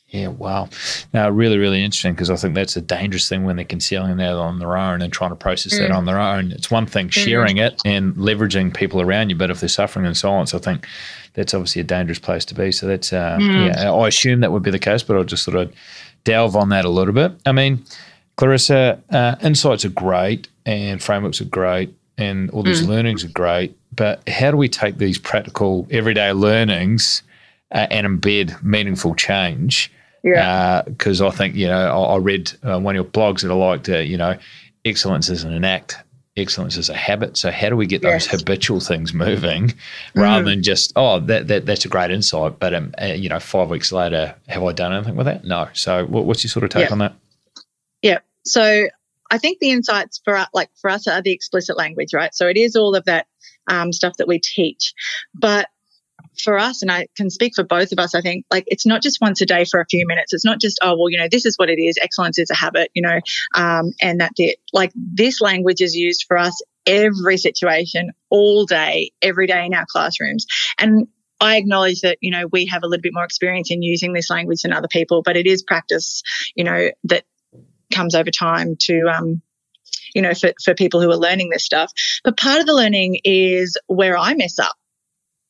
yeah, 0.08 0.28
wow. 0.28 0.68
Now, 1.14 1.30
really, 1.30 1.58
really 1.58 1.84
interesting 1.84 2.12
because 2.12 2.28
I 2.28 2.34
think 2.34 2.56
that's 2.56 2.76
a 2.76 2.80
dangerous 2.80 3.28
thing 3.28 3.44
when 3.44 3.54
they're 3.54 3.64
concealing 3.64 4.16
that 4.16 4.32
on 4.32 4.58
their 4.58 4.76
own 4.76 5.00
and 5.00 5.12
trying 5.12 5.30
to 5.30 5.36
process 5.36 5.74
mm. 5.74 5.78
that 5.78 5.92
on 5.92 6.06
their 6.06 6.18
own. 6.18 6.50
It's 6.50 6.72
one 6.72 6.86
thing 6.86 7.06
mm. 7.06 7.12
sharing 7.12 7.58
mm. 7.58 7.68
it 7.68 7.80
and 7.84 8.16
leveraging 8.16 8.74
people 8.74 9.00
around 9.00 9.30
you, 9.30 9.36
but 9.36 9.48
if 9.48 9.60
they're 9.60 9.68
suffering 9.68 10.06
in 10.06 10.14
silence, 10.16 10.54
I 10.54 10.58
think 10.58 10.88
that's 11.34 11.54
obviously 11.54 11.80
a 11.80 11.84
dangerous 11.84 12.18
place 12.18 12.44
to 12.46 12.54
be. 12.54 12.72
So 12.72 12.88
that's, 12.88 13.12
uh, 13.12 13.38
mm. 13.40 13.68
yeah, 13.68 13.92
I 13.92 14.08
assume 14.08 14.40
that 14.40 14.50
would 14.50 14.64
be 14.64 14.72
the 14.72 14.78
case, 14.80 15.04
but 15.04 15.16
I'll 15.16 15.22
just 15.22 15.44
sort 15.44 15.56
of 15.56 15.72
delve 16.24 16.56
on 16.56 16.70
that 16.70 16.84
a 16.84 16.90
little 16.90 17.14
bit. 17.14 17.30
I 17.46 17.52
mean, 17.52 17.84
Clarissa, 18.36 19.00
uh, 19.10 19.36
insights 19.40 19.84
are 19.84 19.90
great 19.90 20.48
and 20.66 21.00
frameworks 21.00 21.40
are 21.40 21.44
great 21.44 21.94
and 22.18 22.50
all 22.50 22.64
these 22.64 22.82
mm. 22.82 22.88
learnings 22.88 23.22
are 23.22 23.28
great, 23.28 23.76
but 23.94 24.28
how 24.28 24.50
do 24.50 24.56
we 24.56 24.68
take 24.68 24.98
these 24.98 25.18
practical 25.18 25.86
everyday 25.92 26.32
learnings 26.32 27.22
uh, 27.70 27.86
and 27.88 28.04
embed 28.04 28.60
meaningful 28.64 29.14
change? 29.14 29.92
Yeah. 30.24 30.82
Because 30.82 31.20
uh, 31.20 31.28
I 31.28 31.30
think, 31.30 31.54
you 31.54 31.68
know, 31.68 31.76
I, 31.76 32.14
I 32.14 32.16
read 32.16 32.50
uh, 32.62 32.80
one 32.80 32.96
of 32.96 33.04
your 33.04 33.04
blogs 33.04 33.42
that 33.42 33.50
I 33.50 33.54
liked, 33.54 33.88
uh, 33.88 33.98
you 33.98 34.16
know, 34.16 34.38
excellence 34.84 35.28
isn't 35.28 35.52
an 35.52 35.64
act, 35.64 35.98
excellence 36.36 36.76
is 36.76 36.88
a 36.88 36.94
habit. 36.94 37.36
So 37.36 37.50
how 37.50 37.68
do 37.68 37.76
we 37.76 37.86
get 37.86 38.02
yes. 38.02 38.26
those 38.26 38.40
habitual 38.40 38.80
things 38.80 39.12
moving 39.12 39.68
mm-hmm. 39.68 40.20
rather 40.20 40.44
than 40.44 40.62
just, 40.62 40.94
oh, 40.96 41.20
that, 41.20 41.48
that 41.48 41.66
that's 41.66 41.84
a 41.84 41.88
great 41.88 42.10
insight. 42.10 42.58
But, 42.58 42.74
um, 42.74 42.94
uh, 43.00 43.06
you 43.06 43.28
know, 43.28 43.38
five 43.38 43.68
weeks 43.68 43.92
later, 43.92 44.34
have 44.48 44.64
I 44.64 44.72
done 44.72 44.94
anything 44.94 45.14
with 45.14 45.26
that? 45.26 45.44
No. 45.44 45.68
So 45.74 46.06
what, 46.06 46.24
what's 46.24 46.42
your 46.42 46.50
sort 46.50 46.64
of 46.64 46.70
take 46.70 46.86
yeah. 46.86 46.92
on 46.92 46.98
that? 46.98 47.14
Yeah. 48.00 48.18
So 48.44 48.88
I 49.30 49.38
think 49.38 49.58
the 49.58 49.70
insights 49.70 50.20
for 50.24 50.46
like 50.52 50.70
for 50.80 50.90
us 50.90 51.06
are 51.06 51.20
the 51.20 51.32
explicit 51.32 51.76
language, 51.76 52.14
right? 52.14 52.34
So 52.34 52.46
it 52.48 52.56
is 52.56 52.76
all 52.76 52.94
of 52.94 53.04
that 53.04 53.26
um, 53.66 53.92
stuff 53.92 54.16
that 54.18 54.28
we 54.28 54.38
teach. 54.38 54.94
But 55.34 55.68
for 56.42 56.58
us, 56.58 56.82
and 56.82 56.90
I 56.90 57.06
can 57.16 57.30
speak 57.30 57.54
for 57.54 57.64
both 57.64 57.92
of 57.92 57.98
us, 57.98 58.14
I 58.14 58.20
think 58.20 58.44
like 58.50 58.64
it's 58.66 58.86
not 58.86 59.02
just 59.02 59.20
once 59.20 59.40
a 59.40 59.46
day 59.46 59.64
for 59.64 59.80
a 59.80 59.86
few 59.86 60.06
minutes. 60.06 60.32
It's 60.32 60.44
not 60.44 60.60
just, 60.60 60.78
oh, 60.82 60.96
well, 60.96 61.10
you 61.10 61.18
know, 61.18 61.28
this 61.30 61.46
is 61.46 61.56
what 61.56 61.70
it 61.70 61.80
is. 61.80 61.96
Excellence 62.02 62.38
is 62.38 62.50
a 62.50 62.54
habit, 62.54 62.90
you 62.94 63.02
know, 63.02 63.20
um, 63.54 63.92
and 64.00 64.20
that's 64.20 64.38
it. 64.38 64.58
Like 64.72 64.92
this 64.94 65.40
language 65.40 65.80
is 65.80 65.94
used 65.94 66.24
for 66.26 66.36
us 66.36 66.60
every 66.86 67.36
situation, 67.38 68.10
all 68.30 68.66
day, 68.66 69.12
every 69.22 69.46
day 69.46 69.64
in 69.64 69.74
our 69.74 69.86
classrooms. 69.88 70.46
And 70.78 71.06
I 71.40 71.56
acknowledge 71.56 72.00
that, 72.00 72.18
you 72.20 72.30
know, 72.30 72.46
we 72.52 72.66
have 72.66 72.82
a 72.82 72.86
little 72.86 73.02
bit 73.02 73.14
more 73.14 73.24
experience 73.24 73.70
in 73.70 73.82
using 73.82 74.12
this 74.12 74.30
language 74.30 74.62
than 74.62 74.72
other 74.72 74.88
people, 74.88 75.22
but 75.22 75.36
it 75.36 75.46
is 75.46 75.62
practice, 75.62 76.22
you 76.54 76.64
know, 76.64 76.90
that 77.04 77.24
comes 77.92 78.14
over 78.14 78.30
time 78.30 78.76
to, 78.80 79.02
um, 79.08 79.42
you 80.14 80.22
know, 80.22 80.34
for, 80.34 80.52
for 80.62 80.74
people 80.74 81.00
who 81.00 81.10
are 81.10 81.16
learning 81.16 81.50
this 81.50 81.64
stuff. 81.64 81.92
But 82.22 82.36
part 82.36 82.60
of 82.60 82.66
the 82.66 82.74
learning 82.74 83.20
is 83.24 83.76
where 83.86 84.16
I 84.16 84.34
mess 84.34 84.58
up. 84.58 84.74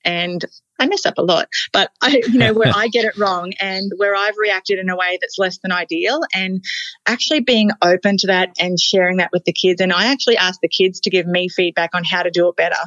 And 0.04 0.44
I 0.78 0.86
mess 0.86 1.06
up 1.06 1.18
a 1.18 1.22
lot, 1.22 1.48
but 1.72 1.90
I, 2.02 2.22
you 2.26 2.38
know, 2.38 2.52
where 2.52 2.72
I 2.74 2.88
get 2.88 3.04
it 3.04 3.16
wrong 3.16 3.52
and 3.60 3.92
where 3.96 4.14
I've 4.14 4.36
reacted 4.36 4.78
in 4.78 4.88
a 4.88 4.96
way 4.96 5.18
that's 5.20 5.38
less 5.38 5.58
than 5.58 5.72
ideal 5.72 6.20
and 6.34 6.62
actually 7.06 7.40
being 7.40 7.70
open 7.82 8.16
to 8.18 8.26
that 8.28 8.50
and 8.58 8.78
sharing 8.78 9.18
that 9.18 9.30
with 9.32 9.44
the 9.44 9.52
kids. 9.52 9.80
And 9.80 9.92
I 9.92 10.06
actually 10.06 10.36
ask 10.36 10.60
the 10.60 10.68
kids 10.68 11.00
to 11.00 11.10
give 11.10 11.26
me 11.26 11.48
feedback 11.48 11.90
on 11.94 12.04
how 12.04 12.22
to 12.22 12.30
do 12.30 12.48
it 12.48 12.56
better. 12.56 12.82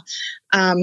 Um, 0.54 0.78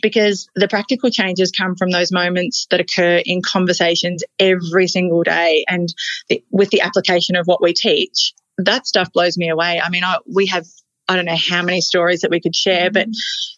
because 0.00 0.48
the 0.54 0.68
practical 0.68 1.10
changes 1.10 1.50
come 1.50 1.74
from 1.74 1.90
those 1.90 2.12
moments 2.12 2.68
that 2.70 2.80
occur 2.80 3.20
in 3.24 3.42
conversations 3.42 4.22
every 4.38 4.86
single 4.86 5.24
day 5.24 5.64
and 5.68 5.92
the, 6.28 6.42
with 6.52 6.70
the 6.70 6.82
application 6.82 7.34
of 7.34 7.46
what 7.46 7.60
we 7.60 7.72
teach 7.72 8.32
that 8.58 8.86
stuff 8.86 9.12
blows 9.12 9.36
me 9.36 9.48
away 9.48 9.80
i 9.84 9.90
mean 9.90 10.04
I, 10.04 10.18
we 10.32 10.46
have 10.46 10.64
I 11.08 11.16
don't 11.16 11.24
know 11.24 11.36
how 11.36 11.62
many 11.62 11.80
stories 11.80 12.20
that 12.20 12.30
we 12.30 12.40
could 12.40 12.54
share, 12.54 12.90
but 12.90 13.08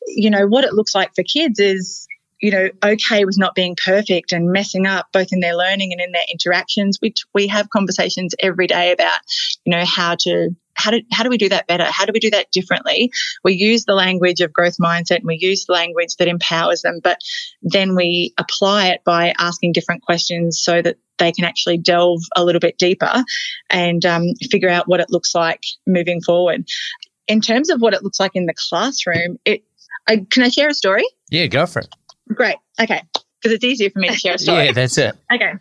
you 0.06 0.30
know, 0.30 0.46
what 0.46 0.64
it 0.64 0.72
looks 0.72 0.94
like 0.94 1.14
for 1.14 1.24
kids 1.24 1.58
is 1.58 2.06
you 2.40 2.50
know, 2.50 2.68
okay 2.82 3.24
with 3.24 3.36
not 3.38 3.54
being 3.54 3.76
perfect 3.84 4.32
and 4.32 4.50
messing 4.50 4.86
up 4.86 5.06
both 5.12 5.28
in 5.32 5.40
their 5.40 5.54
learning 5.54 5.92
and 5.92 6.00
in 6.00 6.12
their 6.12 6.24
interactions. 6.30 6.98
We, 7.00 7.14
we 7.34 7.46
have 7.48 7.70
conversations 7.70 8.34
every 8.40 8.66
day 8.66 8.92
about, 8.92 9.20
you 9.64 9.72
know, 9.72 9.84
how 9.84 10.16
to, 10.20 10.50
how 10.74 10.90
do, 10.90 11.02
how 11.12 11.22
do 11.22 11.30
we 11.30 11.36
do 11.36 11.50
that 11.50 11.66
better? 11.66 11.84
How 11.84 12.06
do 12.06 12.12
we 12.14 12.20
do 12.20 12.30
that 12.30 12.50
differently? 12.50 13.12
We 13.44 13.54
use 13.54 13.84
the 13.84 13.94
language 13.94 14.40
of 14.40 14.52
growth 14.52 14.78
mindset 14.78 15.16
and 15.16 15.26
we 15.26 15.38
use 15.38 15.66
the 15.66 15.74
language 15.74 16.16
that 16.18 16.28
empowers 16.28 16.82
them, 16.82 17.00
but 17.02 17.18
then 17.62 17.94
we 17.94 18.32
apply 18.38 18.88
it 18.88 19.02
by 19.04 19.34
asking 19.38 19.72
different 19.72 20.02
questions 20.02 20.62
so 20.62 20.80
that 20.80 20.96
they 21.18 21.32
can 21.32 21.44
actually 21.44 21.76
delve 21.76 22.22
a 22.34 22.44
little 22.44 22.60
bit 22.60 22.78
deeper 22.78 23.22
and 23.68 24.06
um, 24.06 24.24
figure 24.50 24.70
out 24.70 24.88
what 24.88 25.00
it 25.00 25.10
looks 25.10 25.34
like 25.34 25.62
moving 25.86 26.22
forward. 26.22 26.66
In 27.28 27.42
terms 27.42 27.68
of 27.68 27.82
what 27.82 27.92
it 27.92 28.02
looks 28.02 28.18
like 28.18 28.32
in 28.34 28.46
the 28.46 28.54
classroom, 28.56 29.36
it, 29.44 29.62
I, 30.08 30.24
can 30.30 30.42
I 30.42 30.48
share 30.48 30.68
a 30.68 30.74
story? 30.74 31.04
Yeah, 31.30 31.46
go 31.46 31.66
for 31.66 31.80
it. 31.80 31.94
Great. 32.34 32.56
Okay. 32.80 33.02
Because 33.40 33.54
it's 33.54 33.64
easier 33.64 33.90
for 33.90 33.98
me 33.98 34.08
to 34.08 34.14
share 34.16 34.34
a 34.34 34.38
story. 34.38 34.66
yeah, 34.66 34.72
that's 34.72 34.98
it. 34.98 35.16
Okay. 35.32 35.52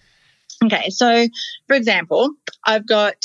Okay. 0.66 0.90
So, 0.90 1.28
for 1.68 1.76
example, 1.76 2.32
I've 2.66 2.88
got 2.88 3.16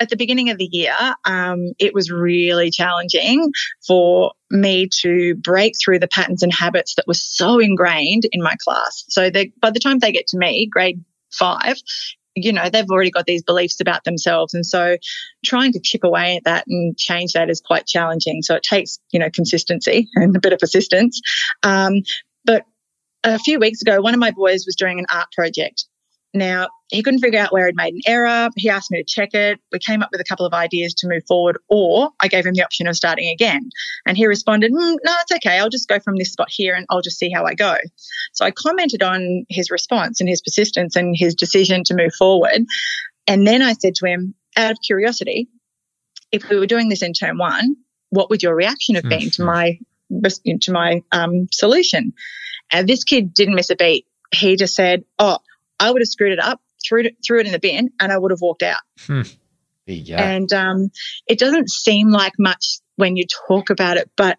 at 0.00 0.10
the 0.10 0.16
beginning 0.16 0.50
of 0.50 0.58
the 0.58 0.68
year, 0.70 0.96
um, 1.24 1.72
it 1.78 1.94
was 1.94 2.10
really 2.10 2.70
challenging 2.70 3.52
for 3.86 4.32
me 4.50 4.88
to 5.02 5.36
break 5.36 5.74
through 5.82 6.00
the 6.00 6.08
patterns 6.08 6.42
and 6.42 6.52
habits 6.52 6.96
that 6.96 7.06
were 7.06 7.14
so 7.14 7.60
ingrained 7.60 8.24
in 8.32 8.42
my 8.42 8.56
class. 8.64 9.04
So, 9.08 9.30
they, 9.30 9.52
by 9.60 9.70
the 9.70 9.80
time 9.80 10.00
they 10.00 10.12
get 10.12 10.26
to 10.28 10.38
me, 10.38 10.66
grade 10.66 11.02
five, 11.30 11.76
you 12.34 12.52
know, 12.52 12.68
they've 12.68 12.90
already 12.90 13.10
got 13.10 13.26
these 13.26 13.42
beliefs 13.42 13.80
about 13.80 14.04
themselves. 14.04 14.54
And 14.54 14.66
so 14.66 14.96
trying 15.44 15.72
to 15.72 15.80
chip 15.80 16.02
away 16.04 16.36
at 16.36 16.44
that 16.44 16.64
and 16.66 16.96
change 16.98 17.32
that 17.32 17.48
is 17.48 17.60
quite 17.60 17.86
challenging. 17.86 18.42
So 18.42 18.56
it 18.56 18.62
takes, 18.62 18.98
you 19.12 19.20
know, 19.20 19.30
consistency 19.30 20.08
and 20.14 20.34
a 20.34 20.40
bit 20.40 20.52
of 20.52 20.58
persistence. 20.58 21.20
Um, 21.62 22.02
but 22.44 22.64
a 23.24 23.38
few 23.38 23.58
weeks 23.58 23.82
ago, 23.82 24.00
one 24.00 24.14
of 24.14 24.20
my 24.20 24.30
boys 24.30 24.64
was 24.66 24.76
doing 24.76 24.98
an 24.98 25.06
art 25.12 25.28
project. 25.32 25.86
Now, 26.34 26.68
he 26.88 27.02
couldn't 27.02 27.20
figure 27.20 27.38
out 27.38 27.52
where 27.52 27.66
he'd 27.66 27.76
made 27.76 27.94
an 27.94 28.00
error. 28.06 28.48
He 28.56 28.68
asked 28.68 28.90
me 28.90 28.98
to 28.98 29.04
check 29.04 29.34
it. 29.34 29.60
We 29.70 29.78
came 29.78 30.02
up 30.02 30.08
with 30.10 30.20
a 30.20 30.24
couple 30.24 30.44
of 30.44 30.52
ideas 30.52 30.92
to 30.94 31.08
move 31.08 31.22
forward, 31.28 31.58
or 31.68 32.10
I 32.20 32.26
gave 32.26 32.44
him 32.44 32.54
the 32.54 32.64
option 32.64 32.88
of 32.88 32.96
starting 32.96 33.30
again. 33.30 33.70
And 34.04 34.16
he 34.16 34.26
responded, 34.26 34.72
mm, 34.72 34.96
No, 35.04 35.12
it's 35.20 35.32
okay. 35.32 35.58
I'll 35.58 35.68
just 35.68 35.88
go 35.88 36.00
from 36.00 36.16
this 36.16 36.32
spot 36.32 36.48
here 36.50 36.74
and 36.74 36.86
I'll 36.90 37.02
just 37.02 37.18
see 37.18 37.30
how 37.30 37.44
I 37.46 37.54
go. 37.54 37.76
So 38.32 38.44
I 38.44 38.50
commented 38.50 39.02
on 39.02 39.46
his 39.48 39.70
response 39.70 40.20
and 40.20 40.28
his 40.28 40.42
persistence 40.42 40.96
and 40.96 41.14
his 41.16 41.36
decision 41.36 41.84
to 41.84 41.94
move 41.94 42.14
forward. 42.18 42.64
And 43.28 43.46
then 43.46 43.62
I 43.62 43.74
said 43.74 43.94
to 43.96 44.06
him, 44.06 44.34
out 44.56 44.72
of 44.72 44.78
curiosity, 44.84 45.48
if 46.32 46.48
we 46.48 46.58
were 46.58 46.66
doing 46.66 46.88
this 46.88 47.02
in 47.02 47.12
term 47.12 47.38
one, 47.38 47.76
what 48.10 48.28
would 48.30 48.42
your 48.42 48.56
reaction 48.56 48.96
have 48.96 49.04
been 49.04 49.20
mm-hmm. 49.20 49.42
to 49.42 49.44
my 49.44 49.78
to 50.60 50.72
my 50.72 51.00
um, 51.12 51.48
solution? 51.52 52.12
And 52.70 52.88
this 52.88 53.04
kid 53.04 53.34
didn't 53.34 53.54
miss 53.54 53.70
a 53.70 53.76
beat. 53.76 54.06
He 54.32 54.56
just 54.56 54.74
said, 54.74 55.04
"Oh, 55.18 55.38
I 55.78 55.90
would 55.90 56.02
have 56.02 56.08
screwed 56.08 56.32
it 56.32 56.40
up, 56.40 56.60
threw 56.86 57.02
it, 57.02 57.16
threw 57.24 57.40
it 57.40 57.46
in 57.46 57.52
the 57.52 57.58
bin, 57.58 57.90
and 58.00 58.12
I 58.12 58.18
would 58.18 58.30
have 58.30 58.40
walked 58.40 58.62
out." 58.62 58.80
Hmm. 59.06 59.22
And 60.18 60.52
um, 60.52 60.90
it 61.26 61.38
doesn't 61.38 61.70
seem 61.70 62.10
like 62.10 62.32
much 62.38 62.64
when 62.96 63.16
you 63.16 63.24
talk 63.48 63.70
about 63.70 63.96
it, 63.96 64.10
but 64.16 64.38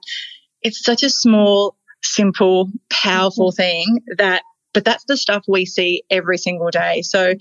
it's 0.61 0.83
such 0.83 1.03
a 1.03 1.09
small, 1.09 1.77
simple, 2.03 2.69
powerful 2.89 3.51
mm-hmm. 3.51 3.61
thing 3.61 3.99
that. 4.17 4.43
But 4.73 4.83
that's 4.83 5.05
the 5.05 5.15
stuff 5.15 5.45
we 5.47 5.65
see 5.65 6.03
every 6.09 6.37
single 6.37 6.69
day. 6.69 7.01
So, 7.01 7.35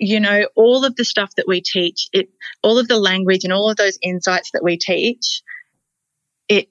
you 0.00 0.18
know, 0.18 0.48
all 0.56 0.84
of 0.84 0.96
the 0.96 1.04
stuff 1.04 1.30
that 1.36 1.46
we 1.46 1.60
teach, 1.60 2.08
it, 2.12 2.30
all 2.64 2.80
of 2.80 2.88
the 2.88 2.98
language 2.98 3.44
and 3.44 3.52
all 3.52 3.70
of 3.70 3.76
those 3.76 3.96
insights 4.02 4.50
that 4.54 4.64
we 4.64 4.76
teach, 4.76 5.40
it 6.48 6.68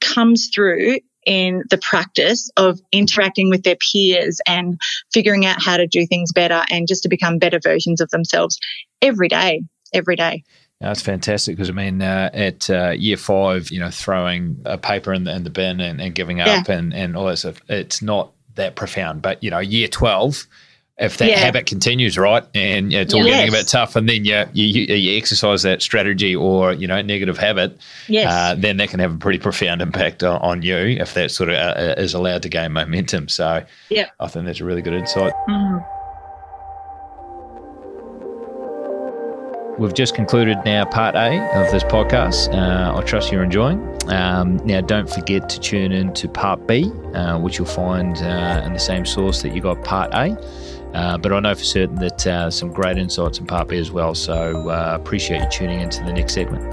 comes 0.00 0.48
through 0.54 1.00
in 1.26 1.64
the 1.70 1.78
practice 1.78 2.48
of 2.56 2.80
interacting 2.92 3.50
with 3.50 3.64
their 3.64 3.76
peers 3.76 4.40
and 4.46 4.80
figuring 5.12 5.44
out 5.44 5.60
how 5.60 5.76
to 5.76 5.86
do 5.86 6.06
things 6.06 6.32
better 6.32 6.64
and 6.70 6.88
just 6.88 7.02
to 7.02 7.08
become 7.08 7.38
better 7.38 7.58
versions 7.62 8.00
of 8.00 8.08
themselves 8.10 8.58
every 9.02 9.28
day, 9.28 9.62
every 9.92 10.16
day. 10.16 10.42
That's 10.80 11.02
fantastic 11.02 11.56
because 11.56 11.70
I 11.70 11.72
mean, 11.72 12.02
uh, 12.02 12.30
at 12.32 12.70
uh, 12.70 12.90
year 12.90 13.16
five, 13.16 13.70
you 13.70 13.80
know, 13.80 13.90
throwing 13.90 14.60
a 14.64 14.78
paper 14.78 15.12
in 15.12 15.24
the, 15.24 15.34
in 15.34 15.42
the 15.42 15.50
bin 15.50 15.80
and, 15.80 16.00
and 16.00 16.14
giving 16.14 16.40
up 16.40 16.68
yeah. 16.68 16.74
and, 16.74 16.94
and 16.94 17.16
all 17.16 17.26
that 17.26 17.38
stuff, 17.38 17.60
it's 17.68 18.02
not 18.02 18.32
that 18.54 18.76
profound. 18.76 19.22
But, 19.22 19.42
you 19.42 19.50
know, 19.50 19.58
year 19.58 19.88
12, 19.88 20.46
if 20.98 21.18
that 21.18 21.28
yeah. 21.28 21.38
habit 21.38 21.66
continues, 21.66 22.16
right, 22.16 22.42
and 22.54 22.92
it's 22.92 23.12
all 23.12 23.24
yes. 23.24 23.36
getting 23.36 23.48
a 23.50 23.58
bit 23.58 23.68
tough, 23.68 23.96
and 23.96 24.08
then 24.08 24.24
you, 24.24 24.46
you, 24.54 24.94
you 24.94 25.18
exercise 25.18 25.62
that 25.62 25.82
strategy 25.82 26.34
or 26.34 26.72
you 26.72 26.86
know 26.86 27.02
negative 27.02 27.36
habit, 27.36 27.78
yes. 28.08 28.26
uh, 28.32 28.54
then 28.58 28.78
that 28.78 28.88
can 28.88 29.00
have 29.00 29.14
a 29.14 29.18
pretty 29.18 29.38
profound 29.38 29.82
impact 29.82 30.22
on, 30.22 30.40
on 30.40 30.62
you 30.62 30.76
if 30.76 31.12
that 31.12 31.30
sort 31.30 31.50
of 31.50 31.56
uh, 31.56 31.94
is 31.98 32.14
allowed 32.14 32.42
to 32.42 32.48
gain 32.48 32.72
momentum. 32.72 33.28
So, 33.28 33.62
yeah, 33.90 34.08
I 34.20 34.28
think 34.28 34.46
that's 34.46 34.60
a 34.60 34.64
really 34.64 34.82
good 34.82 34.94
insight. 34.94 35.34
Mm. 35.48 35.86
We've 39.78 39.92
just 39.92 40.14
concluded 40.14 40.56
now 40.64 40.86
part 40.86 41.14
A 41.16 41.38
of 41.54 41.70
this 41.70 41.84
podcast. 41.84 42.54
Uh, 42.54 42.96
I 42.96 43.02
trust 43.02 43.30
you're 43.30 43.44
enjoying. 43.44 43.78
Um, 44.10 44.56
now, 44.64 44.80
don't 44.80 45.10
forget 45.10 45.50
to 45.50 45.60
tune 45.60 45.92
in 45.92 46.14
to 46.14 46.28
part 46.30 46.66
B, 46.66 46.90
uh, 47.12 47.38
which 47.38 47.58
you'll 47.58 47.66
find 47.66 48.16
uh, 48.16 48.62
in 48.64 48.72
the 48.72 48.78
same 48.78 49.04
source 49.04 49.42
that 49.42 49.54
you 49.54 49.60
got 49.60 49.84
part 49.84 50.14
A. 50.14 50.34
Uh, 50.94 51.18
but 51.18 51.32
I 51.32 51.40
know 51.40 51.54
for 51.54 51.64
certain 51.64 51.96
that 51.96 52.26
uh, 52.26 52.50
some 52.50 52.72
great 52.72 52.96
insights 52.96 53.38
in 53.38 53.46
Part 53.46 53.68
B 53.68 53.78
as 53.78 53.90
well. 53.90 54.14
So 54.14 54.70
uh, 54.70 54.96
appreciate 54.98 55.42
you 55.42 55.48
tuning 55.50 55.80
into 55.80 56.02
the 56.04 56.12
next 56.12 56.34
segment. 56.34 56.64